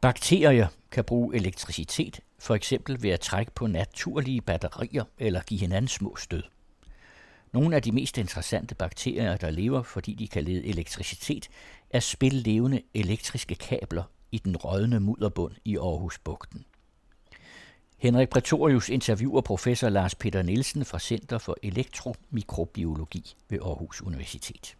[0.00, 5.88] Bakterier kan bruge elektricitet, for eksempel ved at trække på naturlige batterier eller give hinanden
[5.88, 6.42] små stød.
[7.52, 11.48] Nogle af de mest interessante bakterier, der lever, fordi de kan lede elektricitet,
[11.90, 16.64] er spillevende elektriske kabler i den rådne mudderbund i Aarhusbugten.
[17.96, 24.76] Henrik Pretorius interviewer professor Lars Peter Nielsen fra Center for Elektromikrobiologi ved Aarhus Universitet.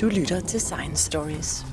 [0.00, 1.64] Du lytter til Science Stories.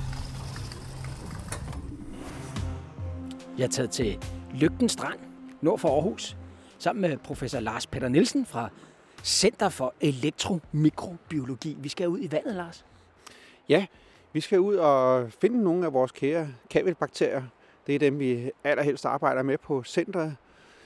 [3.60, 5.20] Jeg er taget til Lygten Strand,
[5.62, 6.38] nord for Aarhus,
[6.78, 8.70] sammen med professor Lars Peter Nielsen fra
[9.24, 11.78] Center for Elektromikrobiologi.
[11.80, 12.86] Vi skal ud i vandet, Lars.
[13.70, 13.86] Ja,
[14.34, 17.44] vi skal ud og finde nogle af vores kære kabelbakterier.
[17.88, 20.36] Det er dem, vi allerhelst arbejder med på centret.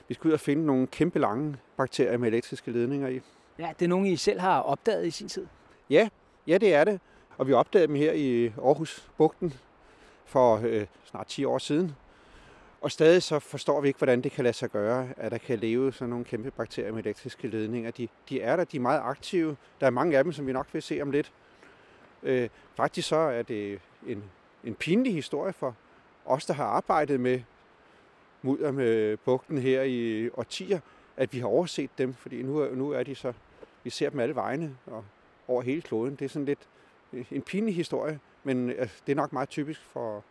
[0.08, 3.22] Vi skal ud og finde nogle kæmpe lange bakterier med elektriske ledninger i.
[3.60, 5.48] Ja, det er nogle, I selv har opdaget i sin tid.
[5.90, 6.10] Ja,
[6.48, 7.00] ja det er det.
[7.38, 9.54] Og vi opdagede dem her i Aarhus Bugten
[10.26, 11.96] for øh, snart 10 år siden.
[12.84, 15.60] Og stadig så forstår vi ikke, hvordan det kan lade sig gøre, at der kan
[15.60, 17.92] leve sådan nogle kæmpe bakterier med elektriske ledninger.
[17.92, 19.58] De, de er der, de er meget aktive.
[19.80, 21.32] Der er mange af dem, som vi nok vil se om lidt.
[22.24, 24.24] Øh, faktisk så er det en,
[24.64, 25.76] en pinlig historie for
[26.26, 27.42] os, der har arbejdet med
[28.42, 30.80] mudder med bugten her i årtier,
[31.18, 33.34] at vi har overset dem, fordi nu, nu er de så,
[33.84, 35.06] vi ser dem alle vegne og
[35.48, 36.16] over hele kloden.
[36.16, 36.68] Det er sådan lidt
[37.32, 40.24] en pinlig historie, men altså, det er nok meget typisk for,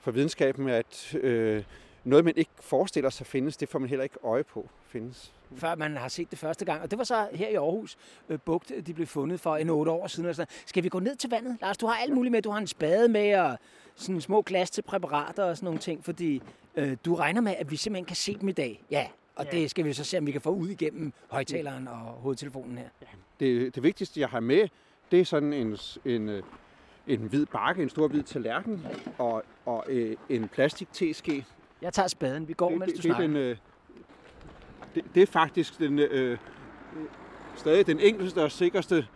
[0.00, 1.64] for videnskaben, at øh,
[2.04, 5.32] noget, man ikke forestiller sig findes, det får man heller ikke øje på findes.
[5.56, 6.82] Før man har set det første gang.
[6.82, 7.96] Og det var så her i Aarhus
[8.28, 10.34] øh, Bugt, de blev fundet for en otte år siden.
[10.34, 10.54] sådan.
[10.66, 11.58] Skal vi gå ned til vandet?
[11.60, 12.42] Lars, du har alt muligt med.
[12.42, 13.58] Du har en spade med og
[13.94, 16.42] sådan små glas til præparater og sådan nogle ting, fordi
[16.76, 18.84] øh, du regner med, at vi simpelthen kan se dem i dag.
[18.90, 19.50] Ja, og ja.
[19.50, 22.88] det skal vi så se, om vi kan få ud igennem højtaleren og hovedtelefonen her.
[23.02, 23.06] Ja.
[23.40, 24.68] Det, det vigtigste, jeg har med,
[25.10, 26.42] det er sådan en, en, øh,
[27.06, 28.86] en hvid bakke, en stor hvid tallerken
[29.18, 31.46] og, og øh, en plastik teske.
[31.82, 32.48] Jeg tager spaden.
[32.48, 33.26] Vi går, det, mens det, du det, snakker.
[33.26, 33.56] den, øh,
[34.94, 36.38] det, det er faktisk den, øh,
[37.56, 39.06] stadig den enkleste og sikreste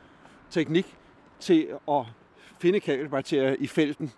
[0.50, 0.96] teknik
[1.40, 2.04] til at
[2.58, 4.12] finde kabelbakterier i felten.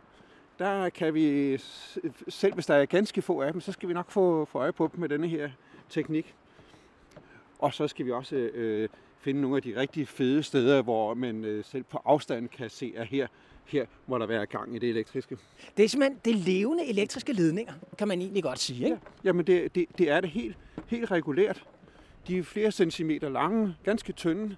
[0.59, 1.59] Der kan vi,
[2.29, 4.73] selv hvis der er ganske få af dem, så skal vi nok få, få øje
[4.73, 5.51] på dem med denne her
[5.89, 6.35] teknik.
[7.59, 11.45] Og så skal vi også øh, finde nogle af de rigtig fede steder, hvor man
[11.45, 13.27] øh, selv på afstand kan se, at her,
[13.65, 15.37] her må der være gang i det elektriske.
[15.77, 18.85] Det er simpelthen det levende elektriske ledninger, kan man egentlig godt sige.
[18.85, 18.97] Ikke?
[18.97, 20.57] Ja, jamen det, det, det er det helt,
[20.87, 21.65] helt regulært.
[22.29, 24.57] De er flere centimeter lange, ganske tynde,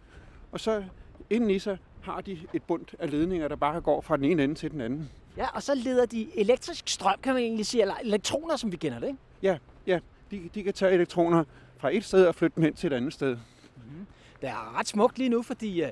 [0.52, 0.84] og så
[1.30, 4.54] indeni sig har de et bund af ledninger, der bare går fra den ene ende
[4.54, 5.10] til den anden.
[5.36, 8.76] Ja, og så leder de elektrisk strøm, kan man egentlig sige, eller elektroner, som vi
[8.76, 9.18] kender det, ikke?
[9.42, 9.98] Ja, ja.
[10.30, 11.44] De, de kan tage elektroner
[11.76, 13.36] fra et sted og flytte dem hen til et andet sted.
[13.76, 14.06] Mm-hmm.
[14.41, 15.88] Det er ret smukt lige nu, fordi uh,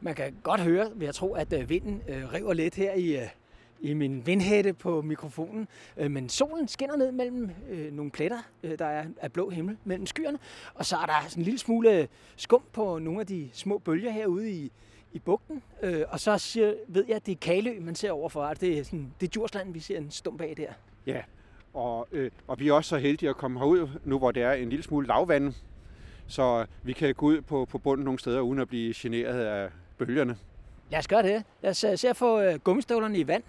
[0.00, 3.16] man kan godt høre, vil jeg tro, at øh, vinden øh, river lidt her i,
[3.16, 3.28] øh,
[3.80, 5.68] i min vindhætte på mikrofonen.
[5.96, 9.76] Øh, men solen skinner ned mellem øh, nogle pletter, øh, der er af blå himmel
[9.84, 10.38] mellem skyerne.
[10.74, 14.10] Og så er der sådan en lille smule skum på nogle af de små bølger
[14.10, 14.72] herude i,
[15.12, 15.62] i bugten.
[15.82, 18.42] Øh, og så siger, ved jeg, at det er Kalø, man ser overfor.
[18.42, 20.72] At det er, sådan, det er Djursland, vi ser en stump af der.
[21.06, 21.22] Ja,
[21.74, 24.52] og, øh, og vi er også så heldige at komme herud, nu hvor det er
[24.52, 25.54] en lille smule lavvand.
[26.26, 29.70] Så vi kan gå ud på, på bunden nogle steder, uden at blive generet af
[30.06, 30.36] bølgerne.
[30.90, 31.44] Lad os gøre det.
[31.62, 33.42] Lad os se at få øh, gummistøvlerne i vand.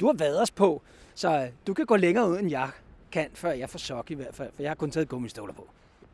[0.00, 0.82] Du har os på,
[1.14, 2.68] så øh, du kan gå længere ud, end jeg
[3.12, 5.68] kan, før jeg får sok i hvert fald, for jeg har kun taget gummistøvler på.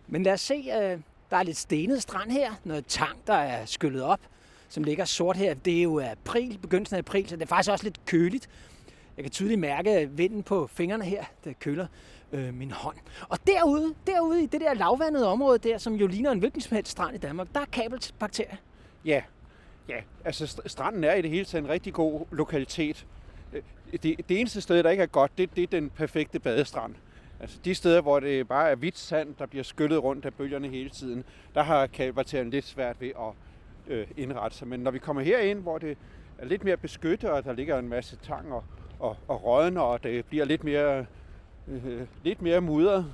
[0.08, 0.98] Men lad os se, øh,
[1.30, 4.20] der er lidt stenet strand her, noget tang, der er skyllet op,
[4.69, 5.54] som ligger sort her.
[5.54, 8.48] Det er jo april, begyndelsen af april, så det er faktisk også lidt køligt.
[9.16, 11.86] Jeg kan tydeligt mærke vinden på fingrene her, der køler
[12.32, 12.97] øh, min hånd.
[13.28, 16.74] Og derude, derude i det der lavvandede område der, som jo ligner en hvilken som
[16.74, 18.56] helst strand i Danmark, der er kabelbakterier.
[19.04, 19.22] Ja,
[19.88, 20.03] ja.
[20.25, 23.06] altså stranden er i det hele taget en rigtig god lokalitet.
[23.53, 23.62] Øh,
[23.93, 26.94] det, det eneste sted, der ikke er godt, det, det er den perfekte badestrand.
[27.41, 30.69] Altså de steder, hvor det bare er hvidt sand, der bliver skyllet rundt af bølgerne
[30.69, 33.32] hele tiden, der har kalvarteren lidt svært ved at
[33.88, 34.69] øh, indrette sig.
[34.69, 35.97] Men når vi kommer herind, hvor det
[36.38, 38.65] er lidt mere beskyttet, og der ligger en masse tang og,
[38.98, 41.06] og, og rådne, og det bliver lidt mere,
[41.68, 43.12] øh, lidt mere mudret,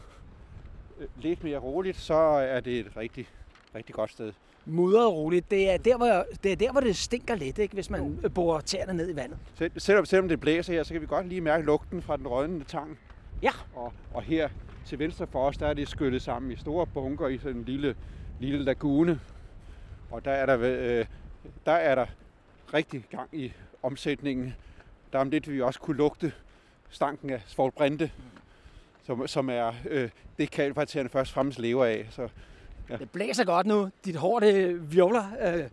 [0.98, 3.28] øh, lidt mere roligt, så er det et rigtig,
[3.74, 4.32] rigtig godt sted.
[4.70, 7.90] Mudret roligt, det er, der, hvor, det er der, hvor det stinker lidt, ikke, hvis
[7.90, 9.38] man borer tæerne ned i vandet.
[9.54, 12.26] Sel, selvom, selvom det blæser her, så kan vi godt lige mærke lugten fra den
[12.26, 12.98] rådnende tang.
[13.42, 13.50] Ja.
[13.74, 14.48] Og, og her
[14.86, 17.64] til venstre for os, der er det skyllet sammen i store bunker i sådan en
[17.64, 17.96] lille,
[18.40, 19.20] lille lagune.
[20.10, 21.06] Og der er der, øh,
[21.66, 22.06] der er der
[22.74, 24.54] rigtig gang i omsætningen.
[25.12, 26.32] Der er om lidt, vi også kunne lugte
[26.90, 28.10] stanken af svovlbrinte,
[29.04, 32.06] som, som er øh, det kalkvartererne først fremmest lever af.
[32.10, 32.28] Så,
[32.90, 32.96] ja.
[32.96, 33.90] Det blæser godt nu.
[34.04, 35.64] Dit hår det virvler øh,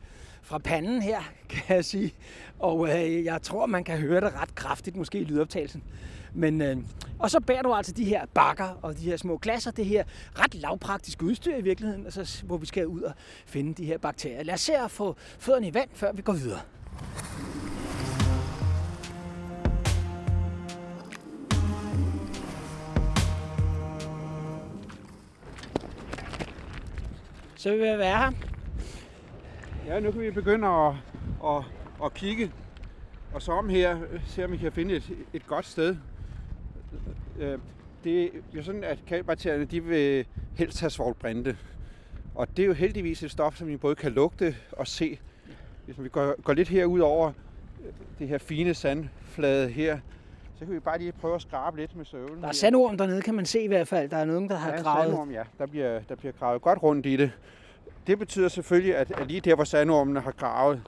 [0.42, 2.14] fra panden her, kan jeg sige.
[2.60, 5.84] Og øh, jeg tror, man kan høre det ret kraftigt, måske i lydoptagelsen.
[6.34, 6.78] Men, øh,
[7.20, 10.04] og så bærer du altså de her bakker og de her små glasser, det her
[10.40, 13.14] ret lavpraktiske udstyr i virkeligheden, altså, hvor vi skal ud og
[13.46, 14.44] finde de her bakterier.
[14.44, 16.60] Lad os se at få fødderne i vand, før vi går videre.
[27.66, 28.32] Så vil jeg være her.
[29.88, 30.94] Ja, nu kan vi begynde at,
[31.46, 31.64] at,
[32.04, 32.52] at kigge
[33.34, 33.98] og så om her,
[34.28, 35.98] se om vi kan finde et, et godt sted.
[37.40, 37.60] Øh,
[38.04, 40.26] det er jo sådan, at kalkbakterierne de vil
[40.56, 41.58] helst have svovlbrinte.
[42.36, 45.20] Og det er jo heldigvis et stof, som vi både kan lugte og se.
[45.86, 47.28] Hvis vi går, går lidt herud over
[47.86, 50.00] øh, det her fine sandflade her,
[50.60, 52.42] så kan vi bare lige prøve at skrabe lidt med søvlen.
[52.42, 54.10] Der er sandorm dernede, kan man se i hvert fald.
[54.10, 55.06] Der er nogen, der har Ja, gravet.
[55.06, 55.44] sandorm, ja.
[55.58, 57.32] Der bliver, der bliver gravet godt rundt i det.
[58.08, 60.82] Det betyder selvfølgelig, at, lige der, hvor sandormene har gravet,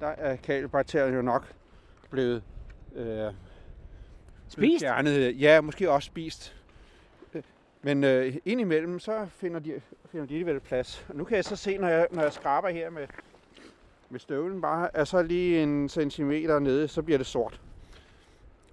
[0.00, 1.52] der er kalkbakterierne jo nok
[2.10, 2.42] blevet
[2.94, 3.34] øh, blevet
[4.48, 4.80] Spist?
[4.84, 5.40] Fjernet.
[5.40, 6.56] Ja, måske også spist.
[7.84, 9.72] Men øh, indimellem, så finder de,
[10.10, 11.06] finder de alligevel plads.
[11.08, 13.06] Og nu kan jeg så se, når jeg, når jeg skraber her med,
[14.10, 17.60] med støvlen bare, er så lige en centimeter nede, så bliver det sort.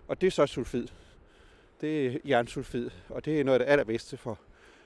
[0.09, 0.87] Og det er så sulfid.
[1.81, 4.39] Det er jernsulfid, og det er noget af det allerbedste for,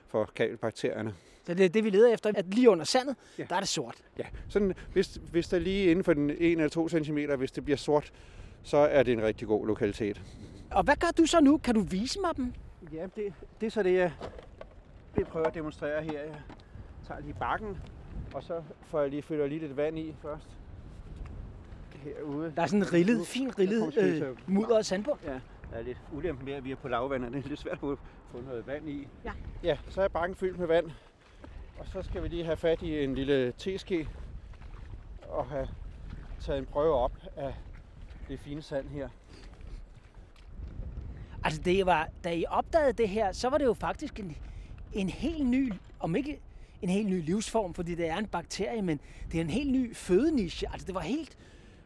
[0.07, 1.15] for kalkbakterierne.
[1.43, 2.31] Så det er det, vi leder efter.
[2.35, 3.45] At lige under sandet, ja.
[3.49, 3.95] der er det sort.
[4.17, 7.63] Ja, sådan, hvis, hvis der lige inden for den 1 eller 2 cm, hvis det
[7.63, 8.13] bliver sort,
[8.63, 10.21] så er det en rigtig god lokalitet.
[10.71, 11.57] Og hvad gør du så nu?
[11.57, 12.53] Kan du vise mig dem?
[12.93, 14.11] Ja, det, det er så det, jeg
[15.15, 16.19] vil prøve at demonstrere her.
[16.21, 16.41] Jeg
[17.07, 17.77] tager lige bakken,
[18.33, 20.47] og så får jeg lige, fylder lige lidt vand i først.
[22.03, 22.53] Herude.
[22.55, 25.19] Der er sådan en rillet, fin rillet øh, at- mudret sandbund.
[25.25, 25.31] Ja,
[25.71, 27.73] der er lidt ulempe med, at vi er på lavvand, og det er lidt svært
[27.73, 27.97] at få
[28.31, 29.07] få noget vand i.
[29.25, 29.31] Ja.
[29.63, 30.85] Ja, så er bakken fyldt med vand.
[31.79, 34.07] Og så skal vi lige have fat i en lille teske
[35.29, 35.67] og have
[36.41, 37.53] taget en prøve op af
[38.27, 39.09] det fine sand her.
[41.43, 44.37] Altså, det var, da I opdagede det her, så var det jo faktisk en,
[44.93, 46.39] en helt ny, om ikke
[46.81, 48.99] en helt ny livsform, fordi det er en bakterie, men
[49.31, 50.67] det er en helt ny fødeniche.
[50.71, 51.37] Altså, det var helt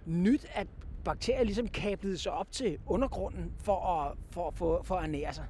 [0.07, 0.68] nyt, at
[1.06, 5.45] bakterier ligesom kablede sig op til undergrunden for at, for, for, for at ernære sig.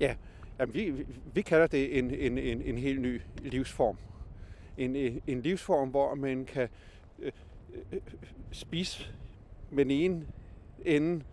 [0.00, 0.14] Ja,
[0.58, 3.96] jamen, vi, vi, kalder det en, en, en, en helt ny livsform.
[4.76, 6.68] En, en livsform, hvor man kan
[7.18, 7.32] øh,
[7.92, 8.00] øh,
[8.52, 9.12] spise
[9.70, 10.26] med den ene
[10.84, 11.24] ende,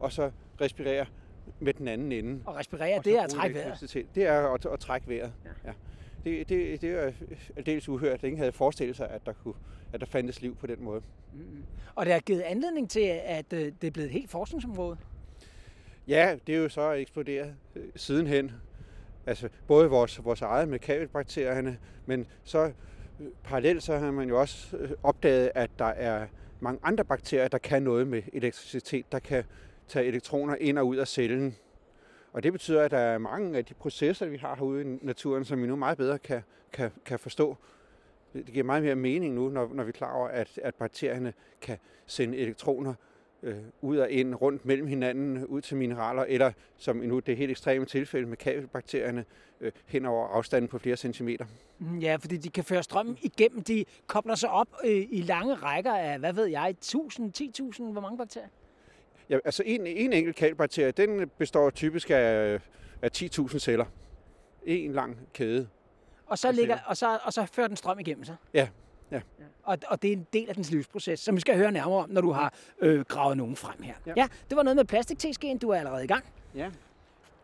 [0.00, 0.30] og så
[0.60, 1.06] respirere
[1.60, 2.42] med den anden ende.
[2.46, 4.06] Og respirere, Og det er at trække vejret.
[4.14, 5.32] Det er at, at trække vejret.
[5.44, 5.50] Ja.
[5.64, 5.72] Ja.
[6.24, 7.12] Det, det, det er
[7.56, 8.22] aldeles uhørt.
[8.22, 9.54] Ingen havde forestillet sig, at der, kunne,
[9.92, 11.02] at der fandtes liv på den måde.
[11.94, 14.96] Og det har givet anledning til, at øh, det er blevet et helt forskningsområde.
[16.08, 18.52] Ja, det er jo så eksploderet øh, sidenhen.
[19.26, 22.72] Altså både vores, vores eget med kabelbakterierne, men så
[23.20, 26.26] øh, parallelt så har man jo også øh, opdaget, at der er
[26.60, 29.44] mange andre bakterier, der kan noget med elektricitet, der kan
[29.88, 31.56] tage elektroner ind og ud af cellen.
[32.32, 35.44] Og det betyder, at der er mange af de processer, vi har herude i naturen,
[35.44, 36.42] som vi nu meget bedre kan,
[36.72, 37.56] kan, kan forstå.
[38.32, 41.32] Det giver meget mere mening nu, når, når vi er klar over, at, at bakterierne
[41.60, 42.94] kan sende elektroner
[43.42, 47.50] øh, ud og ind, rundt mellem hinanden, ud til mineraler, eller som nu det helt
[47.50, 49.24] ekstreme tilfælde med kabelbakterierne,
[49.60, 51.46] øh, hen over afstanden på flere centimeter.
[52.00, 53.62] Ja, fordi de kan føre strømmen igennem.
[53.62, 57.32] De kobler sig op øh, i lange rækker af, hvad ved jeg, 1000,
[57.78, 58.48] 10.000, hvor mange bakterier?
[59.32, 62.60] Ja, altså en, en enkelt kabelbakterie, den består typisk af,
[63.02, 63.84] af 10.000 celler.
[64.62, 65.68] En lang kæde.
[66.26, 68.36] Og så, ligger, og, så, og så fører den strøm igennem sig.
[68.54, 68.68] Ja,
[69.10, 69.20] ja.
[69.62, 72.10] Og, og det er en del af dens livsproces, som vi skal høre nærmere om,
[72.10, 73.94] når du har øh, gravet nogen frem her.
[74.06, 74.12] Ja.
[74.16, 74.28] Ja.
[74.50, 76.24] det var noget med plastikteskeen, du er allerede i gang.
[76.54, 76.70] Ja.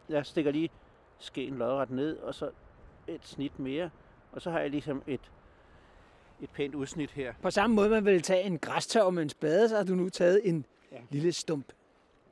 [0.09, 0.71] Jeg stikker lige
[1.19, 2.51] skeen lodret ned, og så
[3.07, 3.91] et snit mere.
[4.33, 5.31] Og så har jeg ligesom et,
[6.41, 7.35] et pænt udsnit her.
[7.43, 10.09] På samme måde, man vil tage en græstørv med en spade, så har du nu
[10.09, 10.67] taget en.
[10.93, 10.97] Ja.
[11.11, 11.73] lille stump.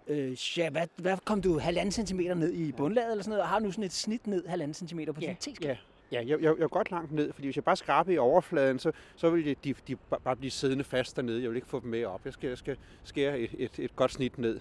[0.08, 3.48] Øh, ja, hvad, hvad kom du halvanden centimeter ned i bundlaget eller sådan noget, og
[3.48, 5.66] har nu sådan et snit ned halvanden centimeter på din teske?
[5.66, 5.76] Ja,
[6.12, 8.78] ja jeg, jeg, jeg er godt langt ned, fordi hvis jeg bare skraber i overfladen,
[8.78, 11.42] så, så vil de, de, de ba- bare blive siddende fast dernede.
[11.42, 12.20] Jeg vil ikke få dem med op.
[12.24, 14.60] Jeg skal, jeg skal skære et, et, et godt snit ned.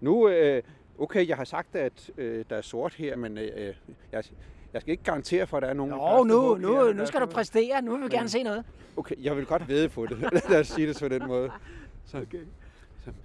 [0.00, 0.62] Nu, øh,
[0.98, 3.74] okay, jeg har sagt, at øh, der er sort her, men øh,
[4.12, 4.24] jeg,
[4.72, 5.92] jeg skal ikke garantere for, at der er nogen...
[5.92, 6.92] første nu, nu, her.
[6.92, 7.82] nu skal du præstere.
[7.82, 8.64] Nu vil vi gerne se noget.
[8.96, 10.18] Okay, jeg vil godt vede på det.
[10.50, 11.50] Lad os sige det på den måde.
[12.06, 12.38] Så, okay.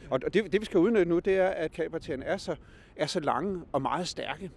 [0.10, 2.56] Og det, det, vi skal udnytte nu, det er, at kabakterierne er så,
[2.96, 4.52] er så lange og meget stærke.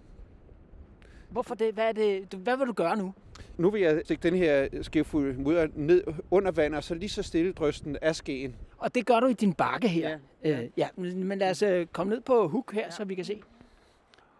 [1.31, 1.75] Hvorfor det?
[1.75, 2.35] Hvad, er det?
[2.39, 3.15] Hvad vil du gøre nu?
[3.57, 7.23] Nu vil jeg stikke den her skefuld mudder ned under vand, og så lige så
[7.23, 8.57] stille drysten af skeen.
[8.79, 10.09] Og det gør du i din bakke her.
[10.09, 10.19] Ja,
[10.51, 10.63] ja.
[10.63, 12.91] Øh, ja men men lad os øh, komme ned på hook her, ja.
[12.91, 13.43] så vi kan se.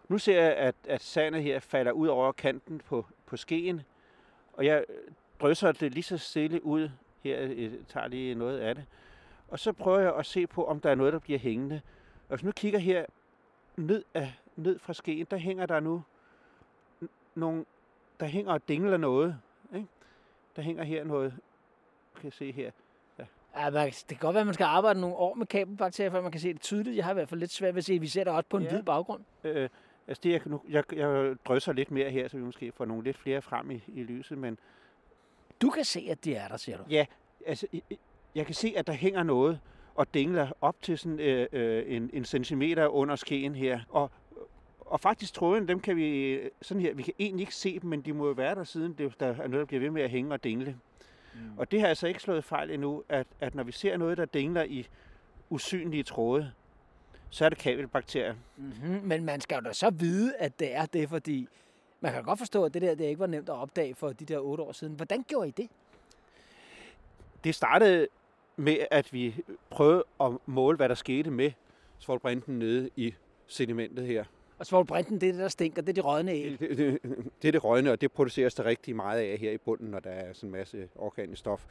[0.09, 3.81] Nu ser jeg, at, at sandet her falder ud over kanten på, på skeen.
[4.53, 4.83] Og jeg
[5.41, 6.89] drysser det lige så stille ud
[7.23, 8.83] her øh, tager lige noget af det.
[9.53, 11.81] Og så prøver jeg at se på, om der er noget, der bliver hængende.
[12.29, 13.05] Og hvis nu kigger her
[13.77, 16.03] ned, af, ned fra skeen, der hænger der nu
[17.35, 17.65] nogle,
[18.19, 19.39] der hænger og dingler noget.
[19.75, 19.87] Ikke?
[20.55, 21.33] Der hænger her noget,
[22.15, 22.71] kan jeg se her.
[23.55, 26.21] Ja, man, det kan godt være, at man skal arbejde nogle år med kabelbakterier, før
[26.21, 26.95] man kan se det tydeligt.
[26.95, 28.57] Jeg har i hvert fald lidt svært ved at se, vi ser det også på
[28.57, 28.69] en Ja.
[28.69, 29.23] hvid baggrund.
[29.43, 29.69] Øh,
[30.07, 33.03] altså det, jeg, nu, jeg, jeg drysser lidt mere her, så vi måske får nogle
[33.03, 34.59] lidt flere frem i, i lyset, men
[35.61, 36.83] Du kan se, at det er der, siger du.
[36.89, 37.05] Ja,
[37.45, 37.67] altså,
[38.35, 39.59] jeg kan se, at der hænger noget
[39.95, 43.79] og dingler op til sådan øh, øh, en, en centimeter under skeen her.
[43.89, 44.11] Og,
[44.79, 48.01] og faktisk tråden, dem kan vi sådan her, vi kan egentlig ikke se dem, men
[48.01, 50.09] de må jo være der siden, det, der er noget, der bliver ved med at
[50.09, 50.77] hænge og dingle.
[51.33, 51.57] Mm.
[51.57, 54.25] Og det har altså ikke slået fejl endnu, at, at når vi ser noget, der
[54.25, 54.87] dingler i
[55.49, 56.51] usynlige tråde,
[57.29, 58.35] så er det kabelbakterier.
[58.57, 59.01] Mm-hmm.
[59.03, 61.47] Men man skal jo da så vide, at det er det, fordi
[62.01, 64.25] man kan godt forstå, at det der det ikke var nemt at opdage for de
[64.25, 64.93] der otte år siden.
[64.93, 65.69] Hvordan gjorde I det?
[67.43, 68.07] Det startede
[68.55, 69.35] med, at vi
[69.69, 71.51] prøvede at måle, hvad der skete med
[71.99, 73.13] svovlbrinten nede i
[73.47, 74.23] sedimentet her.
[74.59, 76.59] Og svovlbrinten, det er det, der stinker, det er de rådne æg.
[76.59, 76.99] Det, det,
[77.41, 79.99] det er det røgne, og det produceres der rigtig meget af her i bunden, når
[79.99, 81.65] der er sådan en masse organisk stof.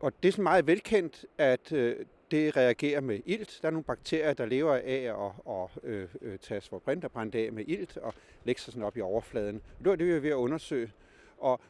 [0.00, 1.96] Og det er sådan meget velkendt, at øh,
[2.30, 3.58] det reagerer med ilt.
[3.62, 7.38] Der er nogle bakterier, der lever af at, at øh, øh, tage svovlbrint og brænde
[7.38, 8.14] af med ilt og
[8.44, 9.62] lægge sig sådan op i overfladen.
[9.78, 10.92] Det var det, vi var ved at undersøge.
[11.38, 11.60] Og,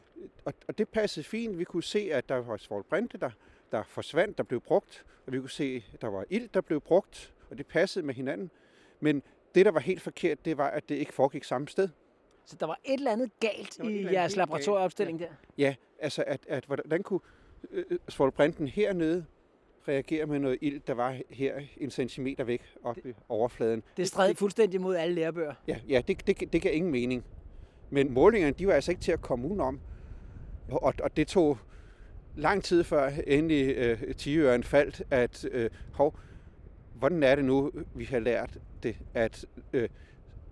[0.45, 1.59] og, og det passede fint.
[1.59, 3.31] Vi kunne se, at der var svovlbrinte, der,
[3.71, 5.05] der forsvandt, der blev brugt.
[5.27, 7.33] Og vi kunne se, at der var ilt, der blev brugt.
[7.49, 8.51] Og det passede med hinanden.
[8.99, 9.23] Men
[9.55, 11.89] det, der var helt forkert, det var, at det ikke foregik samme sted.
[12.45, 15.29] Så der var et eller andet galt i andet jeres laboratorieopstilling der.
[15.57, 17.19] Ja, altså at, at hvordan kunne
[17.71, 19.25] øh, svovlbrinten hernede
[19.87, 23.83] reagere med noget ild, der var her en centimeter væk op i overfladen?
[23.97, 25.53] Det stred fuldstændig mod alle lærebøger.
[25.67, 27.25] Ja, ja det, det, det gav ingen mening.
[27.89, 29.79] Men målingerne, de var altså ikke til at komme udenom.
[30.71, 31.57] Og, og det tog
[32.37, 36.19] lang tid før endelig øh, tiøren faldt, at øh, hov,
[36.95, 39.89] hvordan er det nu, vi har lært det, at øh,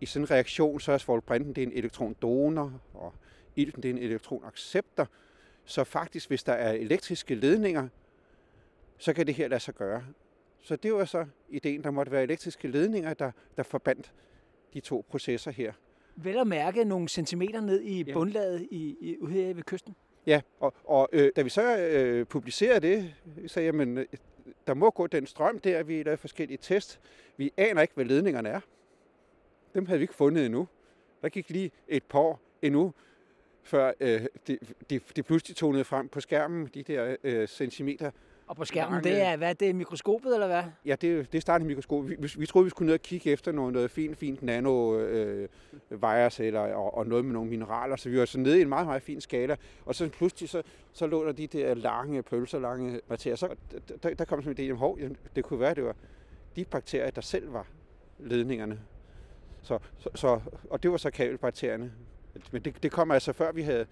[0.01, 3.13] i sådan en reaktion, så er svovlbrinten det er en elektron-donor, og
[3.56, 5.08] ilten det er en elektronacceptor.
[5.65, 7.88] Så faktisk, hvis der er elektriske ledninger,
[8.98, 10.04] så kan det her lade sig gøre.
[10.62, 14.13] Så det var så ideen, der måtte være elektriske ledninger, der, der forbandt
[14.74, 15.74] de to processer her.
[16.15, 18.13] Vel at mærke nogle centimeter ned i Ja.
[18.13, 19.96] bundlaget i, i, ude her ved kysten.
[20.27, 23.13] Ja, og, og øh, da vi så øh, publicerede det,
[23.48, 24.05] sagde jeg, men øh,
[24.67, 27.00] der må gå den strøm der, vi lavede forskellige test.
[27.38, 28.60] Vi aner ikke, hvad ledningerne er.
[29.74, 30.67] Dem havde vi ikke fundet endnu.
[31.22, 32.94] Der gik lige et par år endnu,
[33.63, 38.12] før øh, det, det, det pludselig tonede frem på skærmen, de der øh, centimeter.
[38.47, 40.63] Og på skærmen, Mange- det er, hvad, det er mikroskopet, eller hvad?
[40.85, 42.09] Ja, det, det startede mikroskop.
[42.09, 44.99] Vi, vi, vi troede, vi skulle ned og kigge efter noget, noget fint, fint nano
[44.99, 45.49] øh,
[45.89, 47.95] virus og, og noget med nogle mineraler.
[47.95, 49.55] Så vi var så nede i en meget, meget fin skala.
[49.85, 50.61] Og så pludselig så,
[50.93, 53.35] så lå der de der lange pølser, lange materier.
[53.35, 53.55] Så
[53.87, 55.95] der, der, der kom sådan en idé om, hov, jamen, det kunne være, det var
[56.55, 57.67] de bakterier, der selv var
[58.19, 58.79] ledningerne.
[59.61, 61.91] Så, så, så, og det var så kabelbakterierne.
[62.51, 63.85] Men det, det kom altså før vi havde...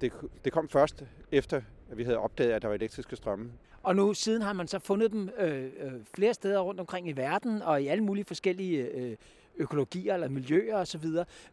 [0.00, 0.12] Det,
[0.44, 3.52] det kom først efter, at vi havde opdaget, at der var elektriske strømme.
[3.82, 7.12] Og nu siden har man så fundet dem øh, øh, flere steder rundt omkring i
[7.12, 9.16] verden, og i alle mulige forskellige øh,
[9.56, 11.04] økologier eller miljøer osv.,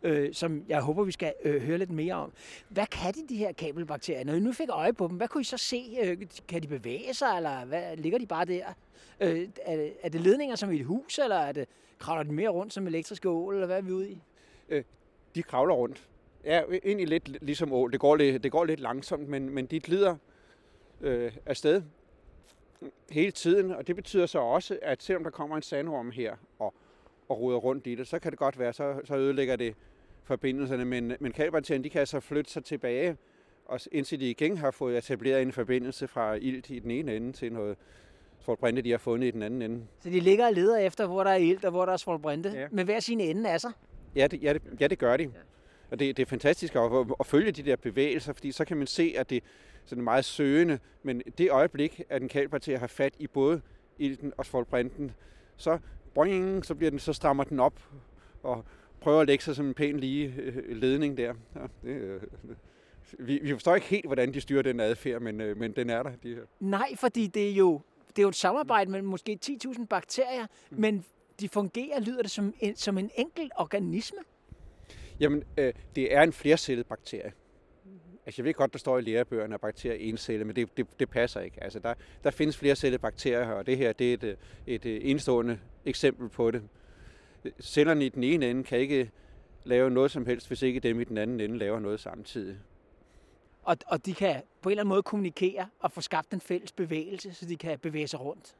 [0.04, 2.32] øh, som jeg håber, vi skal øh, høre lidt mere om.
[2.70, 4.24] Hvad kan de, de her kabelbakterier?
[4.24, 5.98] Når I nu fik øje på dem, hvad kunne I så se?
[6.04, 6.18] Øh,
[6.48, 8.66] kan de bevæge sig, eller hvad, ligger de bare der?
[9.20, 11.68] Øh, er, det, er det ledninger som i et hus, eller er det,
[12.00, 14.22] kravler de mere rundt som elektriske ål, eller hvad er vi ude i?
[15.36, 16.10] de kravler rundt.
[16.46, 17.92] Ja, egentlig lidt ligesom ål.
[17.92, 20.16] Det går lidt, det går lidt langsomt, men, men de glider
[21.02, 21.82] øh, afsted
[23.12, 26.74] hele tiden, og det betyder så også, at selvom der kommer en sandorm her og,
[27.30, 29.76] og ruder rundt i det, så kan det godt være, så, så ødelægger det
[30.24, 33.18] forbindelserne, men, men kabelbakterierne, de kan altså flytte sig tilbage,
[33.66, 37.32] og indtil de igen har fået etableret en forbindelse fra ilt i den ene ende
[37.32, 37.78] til noget
[38.40, 39.86] svovlbrinte, de har fundet i den anden ende.
[40.00, 42.50] Så de ligger og leder efter, hvor der er ilt og hvor der er svovlbrinte,
[42.50, 42.68] Ja.
[42.72, 43.72] med hver sin ende af sig.
[44.16, 45.32] Ja, det, ja, det, ja, det gør de.
[45.92, 48.78] Og det, det er fantastisk at, at, at følge de der bevægelser, fordi så kan
[48.78, 49.42] man se, at det er
[49.86, 53.62] sådan meget søgende, men det øjeblik, at en kalkpartier har fat i både
[53.98, 55.12] ilten og svovlbrinten,
[55.58, 55.80] så,
[56.14, 57.80] boing, så, bliver den, så strammer den op
[58.44, 58.66] og
[59.02, 61.34] prøver at lægge sig som en pæn lige øh, ledning der.
[61.56, 62.22] Ja, det, øh,
[63.20, 66.04] vi, vi forstår ikke helt, hvordan de styrer den adfærd, men, øh, men den er
[66.04, 66.12] der.
[66.24, 66.42] De her.
[66.60, 70.80] Nej, fordi det er jo, det er jo et samarbejde mellem måske 10.000 bakterier, mm.
[70.80, 71.06] men
[71.40, 74.20] de fungerer, lyder det, som en, som en enkelt organisme.
[75.20, 77.34] Jamen, øh, det er en flercellet bakterie.
[78.26, 81.00] Altså, jeg ved godt, der står i lærebøgerne, at bakterier er encellede, men det, det,
[81.00, 81.64] det passer ikke.
[81.64, 84.36] Altså, der, der findes flercellede bakterier, og det her det er et, øh,
[84.68, 86.64] et, et enestående eksempel på det.
[87.62, 89.12] Cellerne i den ene ende kan ikke
[89.64, 92.58] lave noget som helst, hvis ikke dem i den anden ende laver noget samtidig.
[93.64, 96.72] og, og de kan på en eller anden måde kommunikere og få skabt en fælles
[96.72, 98.56] bevægelse, så de kan bevæge sig rundt.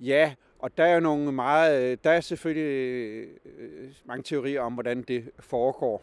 [0.00, 0.34] Ja,
[0.64, 5.30] og der er jo nogle meget, der er selvfølgelig øh, mange teorier om, hvordan det
[5.38, 6.02] foregår.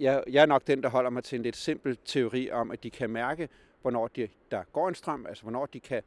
[0.00, 2.82] Jeg, jeg er nok den, der holder mig til en lidt simpel teori om, at
[2.82, 3.48] de kan mærke,
[3.82, 6.02] hvornår de, der går en strøm, altså hvornår de kan,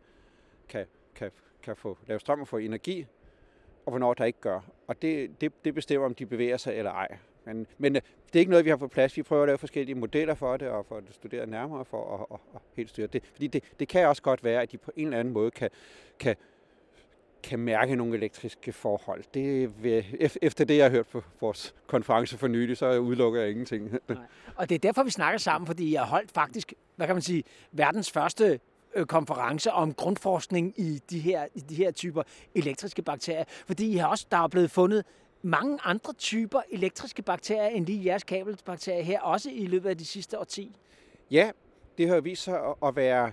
[0.69, 0.85] kan,
[1.15, 1.31] kan,
[1.63, 3.05] kan få lave strøm og få energi,
[3.85, 4.61] og hvornår der ikke gør.
[4.87, 7.17] Og det, det, det bestemmer, om de bevæger sig eller ej.
[7.45, 9.17] Men, men øh, det er ikke noget, vi har på plads.
[9.17, 12.35] Vi prøver at lave forskellige modeller for det, og for at studere nærmere for at,
[12.35, 13.23] at, at helt styre det.
[13.33, 15.69] Fordi det, det kan også godt være, at de på en eller anden måde kan,
[16.19, 16.35] kan,
[17.45, 19.23] kan mærke nogle elektriske forhold.
[19.33, 20.05] Det vil,
[20.41, 23.91] efter det, jeg har hørt på vores konference for nylig, så udelukker jeg ingenting.
[24.07, 24.17] Nej.
[24.57, 27.21] Og det er derfor, vi snakker sammen, fordi jeg har holdt faktisk, hvad kan man
[27.21, 28.59] sige, verdens første
[28.95, 32.23] øh, konference om grundforskning i de her, i de her typer
[32.55, 33.43] elektriske bakterier.
[33.47, 35.05] Fordi I har også, der er blevet fundet
[35.41, 40.05] mange andre typer elektriske bakterier end lige jeres kabelbakterier her, også i løbet af de
[40.05, 40.75] sidste årti.
[41.31, 41.51] Ja,
[41.97, 43.31] det har vist sig at være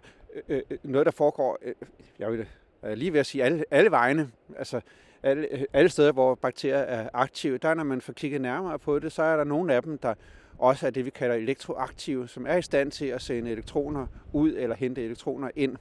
[0.49, 1.75] øh, øh, noget, der foregår, øh,
[2.19, 2.47] jeg vil
[2.85, 4.31] Øh, lige ved at sige alle, alle vegne.
[4.57, 4.81] Altså
[5.23, 9.13] alle, alle steder, hvor bakterier er aktive, der når man får kigget nærmere på det,
[9.13, 10.15] så er der nogle af dem, der
[10.59, 14.55] også er det, vi kalder elektroaktive, som er i stand til at sende elektroner ud
[14.57, 15.77] eller hente elektroner ind.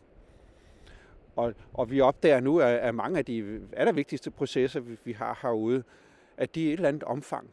[1.35, 5.39] Og, og vi opdager nu, at, at mange af de allervigtigste processer, vi, vi har
[5.41, 5.83] herude,
[6.37, 7.49] at de i et eller andet omfang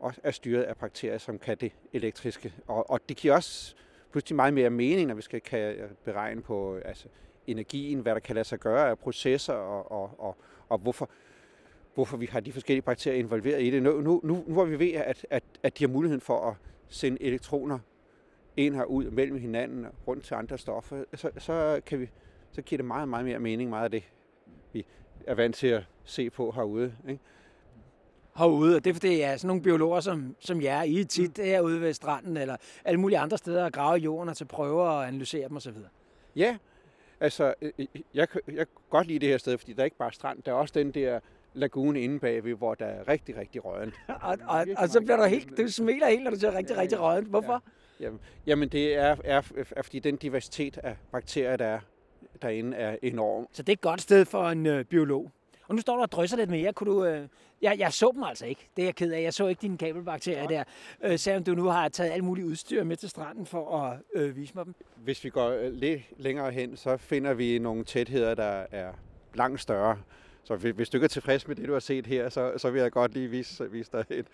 [0.00, 2.54] også er styret af bakterier, som kan det elektriske.
[2.66, 3.74] Og, og det giver også
[4.10, 5.74] pludselig meget mere mening, når vi skal kan
[6.04, 7.08] beregne på altså,
[7.46, 10.36] energien, hvad der kan lade sig gøre af processer, og, og, og,
[10.68, 11.10] og hvorfor,
[11.94, 13.82] hvorfor vi har de forskellige bakterier involveret i det.
[13.82, 16.54] Nu, nu, nu, nu hvor vi ved, at, at, at de har muligheden for at
[16.88, 17.78] sende elektroner
[18.56, 22.10] ind og ud mellem hinanden og rundt til andre stoffer, så, så, kan vi,
[22.52, 24.04] så giver det meget, meget mere mening, meget af det,
[24.72, 24.86] vi
[25.26, 26.94] er vant til at se på herude.
[27.08, 27.20] Ikke?
[28.36, 31.38] herude, og det er fordi, ja, sådan nogle biologer som, som jer, I er tit
[31.38, 31.44] mm.
[31.44, 35.06] herude ved stranden, eller alle mulige andre steder, og grave jorden og til prøver og
[35.06, 35.76] analysere dem osv.
[36.36, 36.56] Ja,
[37.22, 39.96] altså, øh, øh, jeg, jeg kan godt lide det her sted, fordi der er ikke
[39.96, 41.20] bare strand, der er også den der
[41.54, 43.94] lagune inde bagved, hvor der er rigtig, rigtig rådent.
[44.22, 46.80] og, og, og, så bliver du helt, du smiler helt, når du ser rigtig, ja,
[46.80, 47.28] rigtig rådent.
[47.28, 47.62] Hvorfor?
[48.00, 48.04] Ja.
[48.04, 49.42] Jamen, jamen, det er, er,
[49.76, 51.80] er, fordi den diversitet af bakterier, der er
[52.42, 53.46] derinde, er enorm.
[53.52, 55.30] Så det er et godt sted for en øh, biolog.
[55.68, 56.72] Og nu står du og drysser lidt mere.
[56.72, 57.28] Kunne du, øh,
[57.62, 58.68] jeg, jeg så dem altså ikke.
[58.76, 59.22] Det er jeg ked af.
[59.22, 60.64] Jeg så ikke dine kabelbakterier der.
[61.04, 64.36] Øh, selvom du nu har taget alt muligt udstyr med til stranden for at øh,
[64.36, 64.74] vise mig dem.
[64.96, 68.92] Hvis vi går øh, lidt længere hen, så finder vi nogle tætheder, der er
[69.34, 69.98] langt større.
[70.44, 72.82] Så hvis du ikke er tilfreds med det, du har set her, så, så vil
[72.82, 74.26] jeg godt lige vise, vise dig et,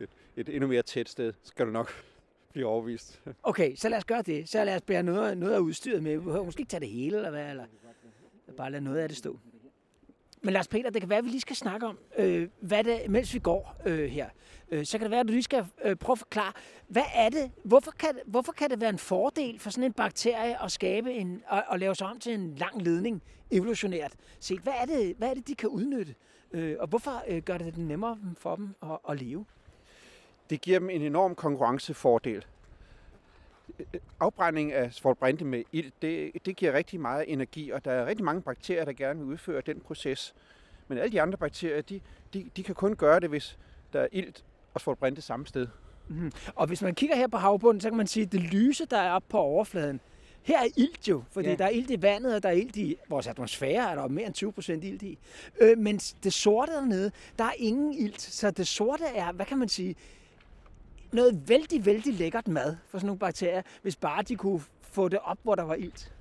[0.00, 1.32] et, et endnu mere tæt sted.
[1.42, 1.92] Så skal du nok
[2.52, 3.22] blive overvist.
[3.42, 4.48] Okay, så lad os gøre det.
[4.48, 6.12] Så lad os bære noget, noget af udstyret med.
[6.12, 7.50] Vi behøver måske ikke tage det hele, eller hvad?
[7.50, 7.64] Eller
[8.56, 9.38] bare lade noget af det stå.
[10.42, 13.00] Men Lars Peter, det kan være, at vi lige skal snakke om, øh, hvad det,
[13.08, 14.28] mens vi går øh, her.
[14.70, 16.52] Øh, så kan det være, at du lige skal øh, prøve at forklare,
[16.88, 20.62] hvad er det, hvorfor kan, hvorfor kan det være en fordel for sådan en bakterie
[20.64, 24.60] at skabe en, og, og lave sig om til en lang ledning evolutionært set?
[24.60, 26.14] Hvad er det, hvad er det de kan udnytte?
[26.52, 29.44] Øh, og hvorfor øh, gør det det nemmere for dem at, at leve?
[30.50, 32.44] Det giver dem en enorm konkurrencefordel
[34.20, 38.24] afbrænding af svovlbrinte med ild, det, det giver rigtig meget energi, og der er rigtig
[38.24, 40.34] mange bakterier, der gerne vil udføre den proces.
[40.88, 42.00] Men alle de andre bakterier, de,
[42.34, 43.58] de, de kan kun gøre det, hvis
[43.92, 45.66] der er ilt og svovlbrinte samme sted.
[46.08, 46.32] Mm.
[46.54, 48.98] Og hvis man kigger her på havbunden, så kan man sige, at det lyse, der
[48.98, 50.00] er oppe på overfladen,
[50.42, 51.54] her er ilt jo, fordi ja.
[51.54, 54.26] der er ilt i vandet, og der er ilt i vores atmosfære, er der mere
[54.26, 55.18] end 20 procent ilt i.
[55.60, 59.58] Øh, men det sorte dernede, der er ingen ilt, så det sorte er, hvad kan
[59.58, 59.96] man sige,
[61.12, 65.18] noget vældig, vældig lækkert mad for sådan nogle bakterier, hvis bare de kunne få det
[65.18, 66.12] op, hvor der var ilt.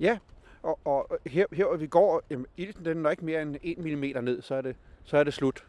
[0.00, 0.18] Ja,
[0.62, 3.78] og, og her, her hvor vi går, jamen, ilten den er ikke mere end 1
[3.78, 5.66] mm ned, så er det, så er det slut.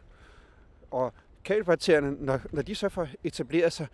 [0.90, 1.12] Og
[1.44, 3.86] kalbakterierne, når, når de så får etableret sig,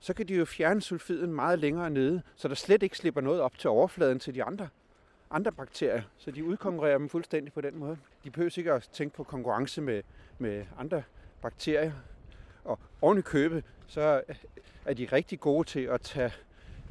[0.00, 3.40] så kan de jo fjerne sulfiden meget længere nede, så der slet ikke slipper noget
[3.40, 4.68] op til overfladen til de andre,
[5.30, 6.02] andre bakterier.
[6.16, 7.98] Så de udkonkurrerer dem fuldstændig på den måde.
[8.24, 10.02] De behøver ikke at tænke på konkurrence med,
[10.38, 11.02] med andre
[11.42, 11.92] bakterier.
[12.64, 14.22] Og oven i købet, så
[14.84, 16.32] er de rigtig gode til at tage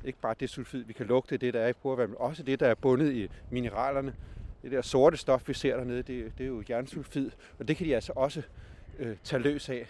[0.04, 2.60] ikke bare det sulfid, vi kan lugte, det der er i porvand, men også det,
[2.60, 4.16] der er bundet i mineralerne.
[4.62, 7.88] Det der sorte stof, vi ser dernede, det, det er jo jernsulfid, og det kan
[7.88, 8.42] de altså også
[9.00, 9.88] øh, tage løs af.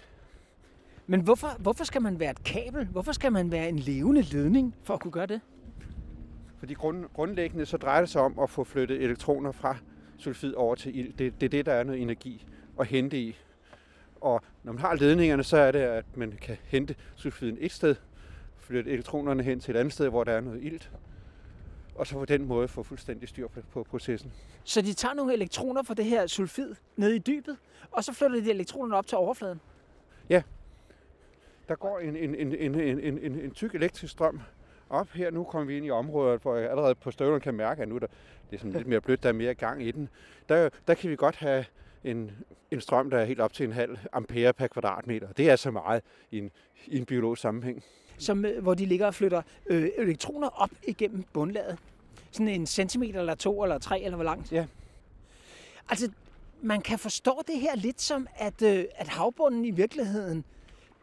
[1.08, 2.86] Men hvorfor, hvorfor skal man være et kabel?
[2.86, 5.41] Hvorfor skal man være en levende ledning for at kunne gøre det?
[6.60, 9.78] Fordi grund, grundlæggende så drejer det sig om at få flyttet elektroner fra
[10.17, 11.13] sulfid over til ild.
[11.13, 12.46] Det, det er det, der er noget energi
[12.80, 13.38] at hente i.
[14.24, 17.96] Og når man har ledningerne, så er det, at man kan hente sulfiden et sted,
[18.60, 20.92] flytte elektronerne hen til et andet sted, hvor der er noget ilt,
[21.96, 24.32] og så på den måde få fuldstændig styr på, processen.
[24.64, 27.58] Så de tager nogle elektroner fra det her sulfid ned i dybet,
[27.92, 29.62] og så flytter de elektronerne op til overfladen?
[30.30, 30.44] Ja.
[31.68, 34.42] Der går en, en, en, en, en, en, en, en tyk elektrisk strøm
[34.90, 35.32] op her.
[35.32, 37.98] Nu kommer vi ind i området, hvor jeg allerede på støvlen kan mærke, at nu
[37.98, 38.08] der,
[38.50, 40.10] det er sådan lidt mere blødt, der er mere gang i den.
[40.50, 41.66] Der, der kan vi godt have
[42.04, 42.32] en,
[42.72, 45.34] en strøm, der er helt op til en halv ampere per kvadratmeter.
[45.34, 46.52] Det er så meget i en,
[46.88, 47.84] i en biologisk sammenhæng.
[48.18, 51.78] Som, øh, hvor de ligger og flytter øh, elektroner op igennem bundlaget.
[52.32, 54.52] Sådan en centimeter eller to eller tre, eller hvor langt?
[54.52, 54.66] Ja.
[55.89, 56.12] Altså,
[56.62, 60.44] man kan forstå det her lidt som, at, øh, at havbunden i virkeligheden